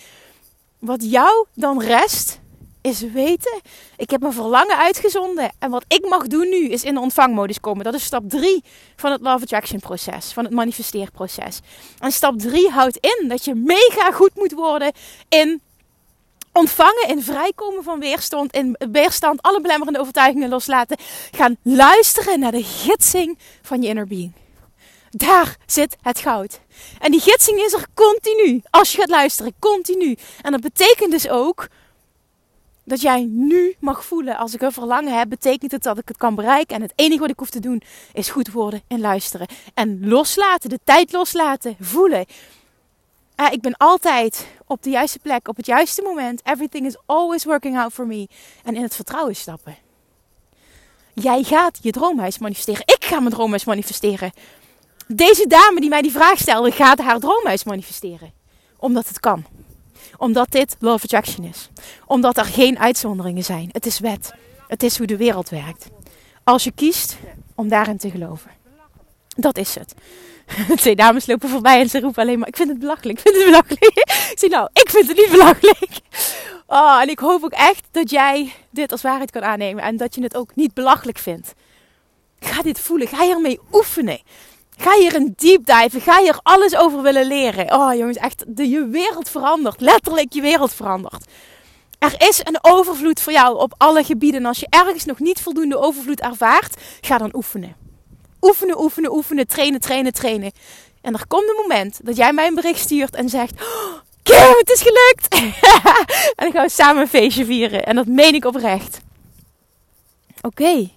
Wat 0.79 1.11
jou 1.11 1.45
dan 1.53 1.81
rest, 1.81 2.39
is 2.87 3.01
weten, 3.01 3.61
ik 3.97 4.09
heb 4.09 4.21
mijn 4.21 4.33
verlangen 4.33 4.77
uitgezonden. 4.77 5.51
En 5.59 5.69
wat 5.69 5.85
ik 5.87 6.09
mag 6.09 6.27
doen 6.27 6.49
nu, 6.49 6.69
is 6.69 6.83
in 6.83 6.93
de 6.93 6.99
ontvangmodus 6.99 7.59
komen. 7.59 7.83
Dat 7.83 7.93
is 7.93 8.03
stap 8.03 8.29
3 8.29 8.63
van 8.95 9.11
het 9.11 9.21
Love 9.21 9.43
Attraction 9.43 9.79
proces, 9.79 10.31
van 10.31 10.43
het 10.43 10.53
manifesteerproces. 10.53 11.59
En 11.99 12.11
stap 12.11 12.39
3 12.39 12.69
houdt 12.69 12.97
in 12.97 13.27
dat 13.27 13.45
je 13.45 13.55
mega 13.55 14.11
goed 14.11 14.35
moet 14.35 14.51
worden 14.51 14.91
in 15.29 15.61
ontvangen, 16.51 17.07
in 17.07 17.23
vrijkomen 17.23 17.83
van 17.83 17.99
weerstand, 17.99 18.53
in 18.53 18.75
weerstand, 18.91 19.41
alle 19.41 19.61
belemmerende 19.61 19.99
overtuigingen 19.99 20.49
loslaten. 20.49 20.97
Gaan 21.31 21.57
luisteren 21.61 22.39
naar 22.39 22.51
de 22.51 22.63
gidsing 22.63 23.37
van 23.61 23.81
je 23.81 23.87
inner 23.87 24.07
being. 24.07 24.33
Daar 25.09 25.57
zit 25.65 25.97
het 26.01 26.19
goud. 26.19 26.59
En 26.99 27.11
die 27.11 27.19
gidsing 27.19 27.59
is 27.59 27.73
er 27.73 27.85
continu. 27.93 28.61
Als 28.69 28.91
je 28.91 28.97
gaat 28.97 29.09
luisteren, 29.09 29.53
continu. 29.59 30.17
En 30.41 30.51
dat 30.51 30.61
betekent 30.61 31.11
dus 31.11 31.29
ook 31.29 31.67
dat 32.87 33.01
jij 33.01 33.25
nu 33.29 33.75
mag 33.79 34.05
voelen. 34.05 34.37
Als 34.37 34.53
ik 34.53 34.61
een 34.61 34.71
verlangen 34.71 35.17
heb, 35.17 35.29
betekent 35.29 35.71
het 35.71 35.83
dat 35.83 35.97
ik 35.97 36.07
het 36.07 36.17
kan 36.17 36.35
bereiken. 36.35 36.75
En 36.75 36.81
het 36.81 36.93
enige 36.95 37.19
wat 37.19 37.29
ik 37.29 37.39
hoef 37.39 37.49
te 37.49 37.59
doen 37.59 37.81
is 38.13 38.29
goed 38.29 38.51
worden 38.51 38.81
en 38.87 38.99
luisteren. 38.99 39.47
En 39.73 40.07
loslaten, 40.07 40.69
de 40.69 40.79
tijd 40.83 41.11
loslaten, 41.11 41.75
voelen. 41.79 42.25
Ik 43.51 43.61
ben 43.61 43.77
altijd 43.77 44.47
op 44.65 44.83
de 44.83 44.89
juiste 44.89 45.19
plek, 45.19 45.47
op 45.47 45.55
het 45.55 45.65
juiste 45.65 46.01
moment. 46.01 46.41
Everything 46.43 46.85
is 46.85 46.97
always 47.05 47.43
working 47.43 47.77
out 47.77 47.93
for 47.93 48.07
me. 48.07 48.27
En 48.63 48.75
in 48.75 48.81
het 48.81 48.95
vertrouwen 48.95 49.35
stappen. 49.35 49.77
Jij 51.13 51.43
gaat 51.43 51.79
je 51.81 51.91
droomhuis 51.91 52.37
manifesteren. 52.37 52.81
Ik 52.85 53.05
ga 53.05 53.19
mijn 53.19 53.33
droomhuis 53.33 53.65
manifesteren. 53.65 54.31
Deze 55.07 55.47
dame 55.47 55.79
die 55.79 55.89
mij 55.89 56.01
die 56.01 56.11
vraag 56.11 56.37
stelde, 56.37 56.71
gaat 56.71 56.99
haar 56.99 57.19
droomhuis 57.19 57.63
manifesteren. 57.63 58.33
Omdat 58.77 59.07
het 59.07 59.19
kan 59.19 59.45
omdat 60.17 60.51
dit 60.51 60.75
Love 60.79 61.03
Attraction 61.03 61.45
is. 61.45 61.69
Omdat 62.05 62.37
er 62.37 62.45
geen 62.45 62.79
uitzonderingen 62.79 63.43
zijn. 63.43 63.69
Het 63.71 63.85
is 63.85 63.99
wet. 63.99 64.33
Het 64.67 64.83
is 64.83 64.97
hoe 64.97 65.07
de 65.07 65.17
wereld 65.17 65.49
werkt. 65.49 65.89
Als 66.43 66.63
je 66.63 66.71
kiest 66.71 67.17
om 67.55 67.67
daarin 67.67 67.97
te 67.97 68.09
geloven. 68.09 68.51
Dat 69.35 69.57
is 69.57 69.75
het. 69.75 69.95
Twee 70.75 70.95
dames 70.95 71.25
lopen 71.25 71.49
voorbij 71.49 71.79
en 71.79 71.89
ze 71.89 71.99
roepen 71.99 72.21
alleen 72.21 72.39
maar: 72.39 72.47
Ik 72.47 72.55
vind 72.55 72.69
het 72.69 72.79
belachelijk. 72.79 73.19
Ik 73.19 73.23
vind 73.23 73.35
het 73.35 73.45
belachelijk. 73.45 73.83
ik 74.43 74.49
nou, 74.49 74.69
ik 74.73 74.89
vind 74.89 75.07
het 75.07 75.17
niet 75.17 75.31
belachelijk. 75.31 75.99
Oh, 76.67 77.01
en 77.01 77.09
ik 77.09 77.19
hoop 77.19 77.43
ook 77.43 77.51
echt 77.51 77.83
dat 77.91 78.09
jij 78.09 78.53
dit 78.69 78.91
als 78.91 79.01
waarheid 79.01 79.31
kan 79.31 79.43
aannemen. 79.43 79.83
En 79.83 79.97
dat 79.97 80.15
je 80.15 80.21
het 80.21 80.35
ook 80.35 80.55
niet 80.55 80.73
belachelijk 80.73 81.17
vindt. 81.17 81.53
Ga 82.39 82.61
dit 82.61 82.79
voelen. 82.79 83.07
Ga 83.07 83.23
hiermee 83.23 83.59
oefenen. 83.71 84.19
Ga 84.77 84.97
hier 84.97 85.15
een 85.15 85.33
deep 85.35 85.65
dive. 85.65 85.99
Ga 85.99 86.21
hier 86.21 86.39
alles 86.43 86.75
over 86.75 87.01
willen 87.01 87.27
leren. 87.27 87.73
Oh 87.73 87.93
jongens, 87.93 88.17
echt, 88.17 88.43
je 88.55 88.87
wereld 88.87 89.29
verandert. 89.29 89.81
Letterlijk 89.81 90.33
je 90.33 90.41
wereld 90.41 90.73
verandert. 90.73 91.25
Er 91.99 92.15
is 92.27 92.39
een 92.43 92.57
overvloed 92.61 93.21
voor 93.21 93.33
jou 93.33 93.57
op 93.57 93.73
alle 93.77 94.03
gebieden. 94.03 94.39
En 94.39 94.45
als 94.45 94.59
je 94.59 94.67
ergens 94.69 95.05
nog 95.05 95.19
niet 95.19 95.41
voldoende 95.41 95.77
overvloed 95.77 96.21
ervaart, 96.21 96.81
ga 97.01 97.17
dan 97.17 97.35
oefenen. 97.35 97.75
Oefenen, 98.41 98.81
oefenen, 98.81 99.11
oefenen, 99.11 99.47
trainen, 99.47 99.79
trainen, 99.79 100.13
trainen. 100.13 100.51
En 101.01 101.13
er 101.13 101.27
komt 101.27 101.49
een 101.49 101.59
moment 101.61 101.99
dat 102.03 102.15
jij 102.15 102.33
mij 102.33 102.47
een 102.47 102.55
bericht 102.55 102.79
stuurt 102.79 103.15
en 103.15 103.29
zegt: 103.29 103.61
oh, 103.61 103.93
Kim, 104.23 104.55
het 104.57 104.69
is 104.69 104.81
gelukt! 104.81 105.27
en 106.37 106.43
dan 106.43 106.51
gaan 106.51 106.63
we 106.63 106.69
samen 106.69 107.01
een 107.01 107.07
feestje 107.07 107.45
vieren. 107.45 107.85
En 107.85 107.95
dat 107.95 108.05
meen 108.05 108.33
ik 108.33 108.45
oprecht. 108.45 108.99
Oké. 110.41 110.89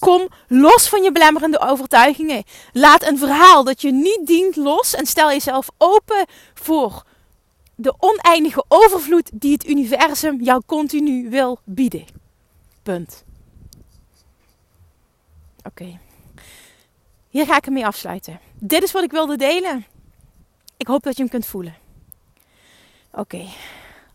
Kom 0.00 0.28
los 0.46 0.88
van 0.88 1.02
je 1.02 1.12
belemmerende 1.12 1.60
overtuigingen. 1.60 2.44
Laat 2.72 3.06
een 3.06 3.18
verhaal 3.18 3.64
dat 3.64 3.80
je 3.80 3.92
niet 3.92 4.20
dient 4.24 4.56
los 4.56 4.94
en 4.94 5.06
stel 5.06 5.28
jezelf 5.28 5.68
open 5.78 6.26
voor 6.54 7.02
de 7.74 7.94
oneindige 7.98 8.64
overvloed 8.68 9.30
die 9.32 9.52
het 9.52 9.66
universum 9.66 10.42
jou 10.42 10.62
continu 10.66 11.30
wil 11.30 11.58
bieden. 11.64 12.04
Punt. 12.82 13.24
Oké. 15.62 15.98
Hier 17.28 17.46
ga 17.46 17.56
ik 17.56 17.64
hem 17.64 17.74
mee 17.74 17.86
afsluiten. 17.86 18.40
Dit 18.54 18.82
is 18.82 18.92
wat 18.92 19.02
ik 19.02 19.10
wilde 19.10 19.36
delen. 19.36 19.86
Ik 20.76 20.86
hoop 20.86 21.02
dat 21.02 21.16
je 21.16 21.22
hem 21.22 21.30
kunt 21.30 21.46
voelen. 21.46 21.74
Oké 23.12 23.46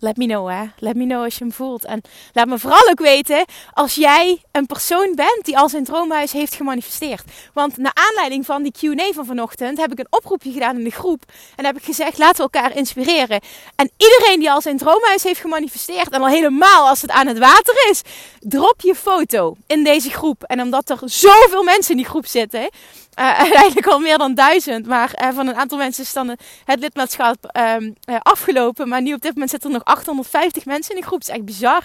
let 0.05 0.17
me 0.17 0.25
know 0.25 0.49
hè. 0.49 0.63
Let 0.77 0.95
me 0.95 1.05
know 1.05 1.23
als 1.23 1.33
je 1.33 1.43
hem 1.43 1.53
voelt. 1.53 1.85
En 1.85 2.01
laat 2.33 2.47
me 2.47 2.59
vooral 2.59 2.89
ook 2.89 2.99
weten 2.99 3.45
als 3.73 3.95
jij 3.95 4.41
een 4.51 4.65
persoon 4.65 5.15
bent 5.15 5.39
die 5.41 5.57
al 5.57 5.69
zijn 5.69 5.83
droomhuis 5.83 6.31
heeft 6.31 6.55
gemanifesteerd. 6.55 7.23
Want 7.53 7.77
naar 7.77 7.97
aanleiding 8.07 8.45
van 8.45 8.63
die 8.63 8.71
Q&A 8.71 9.11
van 9.13 9.25
vanochtend 9.25 9.77
heb 9.77 9.91
ik 9.91 9.99
een 9.99 10.07
oproepje 10.09 10.51
gedaan 10.51 10.77
in 10.77 10.83
de 10.83 10.91
groep. 10.91 11.23
En 11.55 11.65
heb 11.65 11.77
ik 11.77 11.83
gezegd 11.83 12.17
laten 12.17 12.35
we 12.35 12.41
elkaar 12.41 12.75
inspireren. 12.75 13.39
En 13.75 13.91
iedereen 13.97 14.39
die 14.39 14.51
al 14.51 14.61
zijn 14.61 14.77
droomhuis 14.77 15.23
heeft 15.23 15.39
gemanifesteerd 15.39 16.09
en 16.09 16.21
al 16.21 16.27
helemaal 16.27 16.87
als 16.87 17.01
het 17.01 17.11
aan 17.11 17.27
het 17.27 17.39
water 17.39 17.87
is. 17.89 18.01
Drop 18.39 18.81
je 18.81 18.95
foto 18.95 19.55
in 19.67 19.83
deze 19.83 20.09
groep. 20.09 20.43
En 20.43 20.61
omdat 20.61 20.89
er 20.89 20.99
zoveel 21.05 21.63
mensen 21.63 21.91
in 21.91 21.97
die 21.97 22.09
groep 22.09 22.25
zitten 22.25 22.69
uh, 23.19 23.39
eigenlijk 23.61 23.87
al 23.87 23.99
meer 23.99 24.17
dan 24.17 24.33
duizend. 24.33 24.87
Maar 24.87 25.11
uh, 25.21 25.29
van 25.35 25.47
een 25.47 25.55
aantal 25.55 25.77
mensen 25.77 26.03
is 26.03 26.13
dan 26.13 26.37
het 26.65 26.79
lidmaatschap 26.79 27.57
uh, 27.57 27.75
afgelopen. 28.19 28.87
Maar 28.87 29.01
nu 29.01 29.13
op 29.13 29.21
dit 29.21 29.33
moment 29.33 29.49
zitten 29.49 29.69
er 29.69 29.75
nog 29.75 29.85
850 29.85 30.65
mensen 30.65 30.89
in 30.89 30.95
die 30.95 31.05
groep. 31.05 31.19
Het 31.19 31.27
is 31.27 31.35
echt 31.35 31.45
bizar 31.45 31.83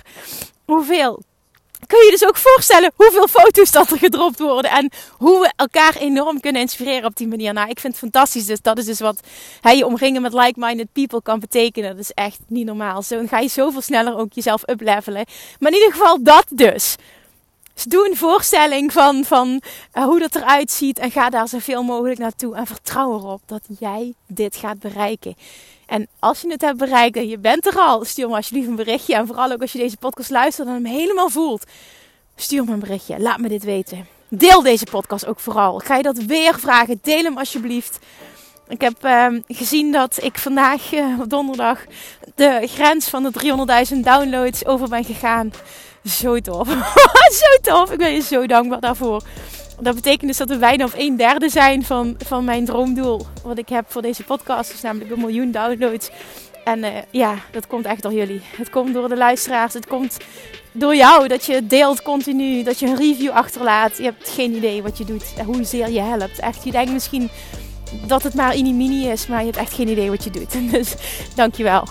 hoeveel. 0.65 1.23
Kun 1.87 2.05
je 2.05 2.11
dus 2.11 2.27
ook 2.27 2.37
voorstellen 2.37 2.93
hoeveel 2.97 3.29
foto's 3.29 3.71
dat 3.71 3.91
er 3.91 3.99
gedropt 3.99 4.39
worden. 4.39 4.71
En 4.71 4.91
hoe 5.11 5.41
we 5.41 5.53
elkaar 5.57 5.97
enorm 5.97 6.41
kunnen 6.41 6.63
inspireren 6.63 7.05
op 7.05 7.17
die 7.17 7.29
manier. 7.29 7.53
Nou, 7.53 7.69
ik 7.69 7.81
vind 7.81 7.93
het 7.93 8.03
fantastisch. 8.03 8.47
Dus 8.47 8.61
dat 8.61 8.79
is 8.79 8.85
dus 8.85 9.01
wat 9.01 9.21
hey, 9.61 9.77
je 9.77 9.87
omringen 9.87 10.23
met 10.23 10.33
like-minded 10.33 10.93
people 10.93 11.23
kan 11.23 11.41
betekenen. 11.41 11.91
Dat 11.91 11.99
is 11.99 12.11
echt 12.11 12.39
niet 12.47 12.67
normaal. 12.67 13.03
Zo 13.03 13.23
ga 13.27 13.39
je 13.39 13.49
zoveel 13.49 13.81
sneller 13.81 14.17
ook 14.17 14.33
jezelf 14.33 14.69
uplevelen. 14.69 15.25
Maar 15.59 15.71
in 15.73 15.79
ieder 15.79 15.93
geval 15.93 16.23
dat 16.23 16.45
dus. 16.49 16.97
Dus 17.83 17.93
doe 17.93 18.09
een 18.09 18.17
voorstelling 18.17 18.93
van, 18.93 19.25
van 19.25 19.63
uh, 19.95 20.05
hoe 20.05 20.19
dat 20.19 20.35
eruit 20.35 20.71
ziet 20.71 20.99
en 20.99 21.11
ga 21.11 21.31
daar 21.31 21.49
zoveel 21.49 21.83
mogelijk 21.83 22.19
naartoe. 22.19 22.57
En 22.57 22.67
vertrouw 22.67 23.15
erop 23.15 23.43
dat 23.47 23.63
jij 23.79 24.15
dit 24.27 24.57
gaat 24.57 24.79
bereiken. 24.79 25.37
En 25.87 26.09
als 26.19 26.41
je 26.41 26.51
het 26.51 26.61
hebt 26.61 26.79
bereikt 26.79 27.17
en 27.17 27.29
je 27.29 27.39
bent 27.39 27.67
er 27.67 27.79
al, 27.79 28.05
stuur 28.05 28.29
me 28.29 28.37
alsjeblieft 28.37 28.69
een 28.69 28.77
berichtje. 28.77 29.15
En 29.15 29.27
vooral 29.27 29.53
ook 29.53 29.61
als 29.61 29.73
je 29.73 29.79
deze 29.79 29.97
podcast 29.97 30.31
luistert 30.31 30.69
en 30.69 30.75
hem 30.75 30.85
helemaal 30.85 31.29
voelt, 31.29 31.65
stuur 32.37 32.65
me 32.65 32.73
een 32.73 32.79
berichtje. 32.79 33.21
Laat 33.21 33.39
me 33.39 33.49
dit 33.49 33.65
weten. 33.65 34.07
Deel 34.29 34.63
deze 34.63 34.85
podcast 34.85 35.27
ook 35.27 35.41
vooral. 35.41 35.79
Ga 35.79 35.97
je 35.97 36.03
dat 36.03 36.19
weer 36.19 36.59
vragen? 36.59 36.99
Deel 37.03 37.23
hem 37.23 37.39
alsjeblieft. 37.39 37.99
Ik 38.69 38.81
heb 38.81 39.05
uh, 39.05 39.27
gezien 39.49 39.93
dat 39.93 40.23
ik 40.23 40.39
vandaag, 40.39 40.93
uh, 40.93 41.21
donderdag, 41.29 41.85
de 42.35 42.67
grens 42.67 43.09
van 43.09 43.23
de 43.23 43.31
300.000 43.95 44.01
downloads 44.01 44.67
over 44.67 44.89
ben 44.89 45.05
gegaan. 45.05 45.53
Zo 46.05 46.41
tof. 46.41 46.69
zo 47.43 47.61
tof. 47.63 47.91
Ik 47.91 47.99
ben 47.99 48.13
je 48.13 48.21
zo 48.21 48.47
dankbaar 48.47 48.81
daarvoor. 48.81 49.23
Dat 49.81 49.95
betekent 49.95 50.27
dus 50.27 50.37
dat 50.37 50.49
we 50.49 50.57
bijna 50.57 50.85
op 50.85 50.93
een 50.97 51.17
derde 51.17 51.49
zijn 51.49 51.85
van, 51.85 52.17
van 52.27 52.45
mijn 52.45 52.65
droomdoel. 52.65 53.27
Wat 53.43 53.59
ik 53.59 53.69
heb 53.69 53.85
voor 53.89 54.03
deze 54.03 54.25
podcast. 54.25 54.71
Dus 54.71 54.81
namelijk 54.81 55.11
een 55.11 55.21
miljoen 55.21 55.51
downloads. 55.51 56.11
En 56.65 56.79
uh, 56.79 56.89
ja, 57.11 57.35
dat 57.53 57.67
komt 57.67 57.85
echt 57.85 58.03
door 58.03 58.13
jullie. 58.13 58.41
Het 58.57 58.71
komt 58.71 58.95
door 58.95 59.09
de 59.09 59.17
luisteraars. 59.17 59.75
Het 59.75 59.87
komt 59.87 60.17
door 60.73 60.97
jou. 60.97 61.29
Dat 61.29 61.45
je 61.45 61.67
deelt 61.67 62.03
continu. 62.03 62.63
Dat 62.63 62.79
je 62.79 62.87
een 62.87 62.97
review 62.97 63.31
achterlaat. 63.31 63.97
Je 63.97 64.03
hebt 64.03 64.29
geen 64.29 64.55
idee 64.55 64.83
wat 64.83 64.99
je 64.99 65.05
doet. 65.05 65.25
Hoezeer 65.45 65.91
je 65.91 66.01
helpt. 66.01 66.39
Echt, 66.39 66.65
je 66.65 66.71
denkt 66.71 66.93
misschien 66.93 67.31
dat 68.07 68.23
het 68.23 68.35
maar 68.35 68.55
mini-mini 68.55 69.09
is. 69.09 69.27
Maar 69.27 69.39
je 69.39 69.47
hebt 69.47 69.57
echt 69.57 69.73
geen 69.73 69.89
idee 69.89 70.11
wat 70.11 70.25
je 70.25 70.31
doet. 70.31 70.53
Dus 70.73 70.95
dankjewel. 71.35 71.85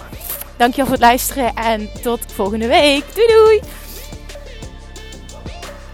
Dankjewel 0.58 0.86
voor 0.86 0.96
het 0.96 1.06
luisteren. 1.06 1.56
En 1.56 1.90
tot 2.02 2.20
volgende 2.34 2.68
week. 2.68 3.04
Doei 3.16 3.28
doei. 3.28 3.62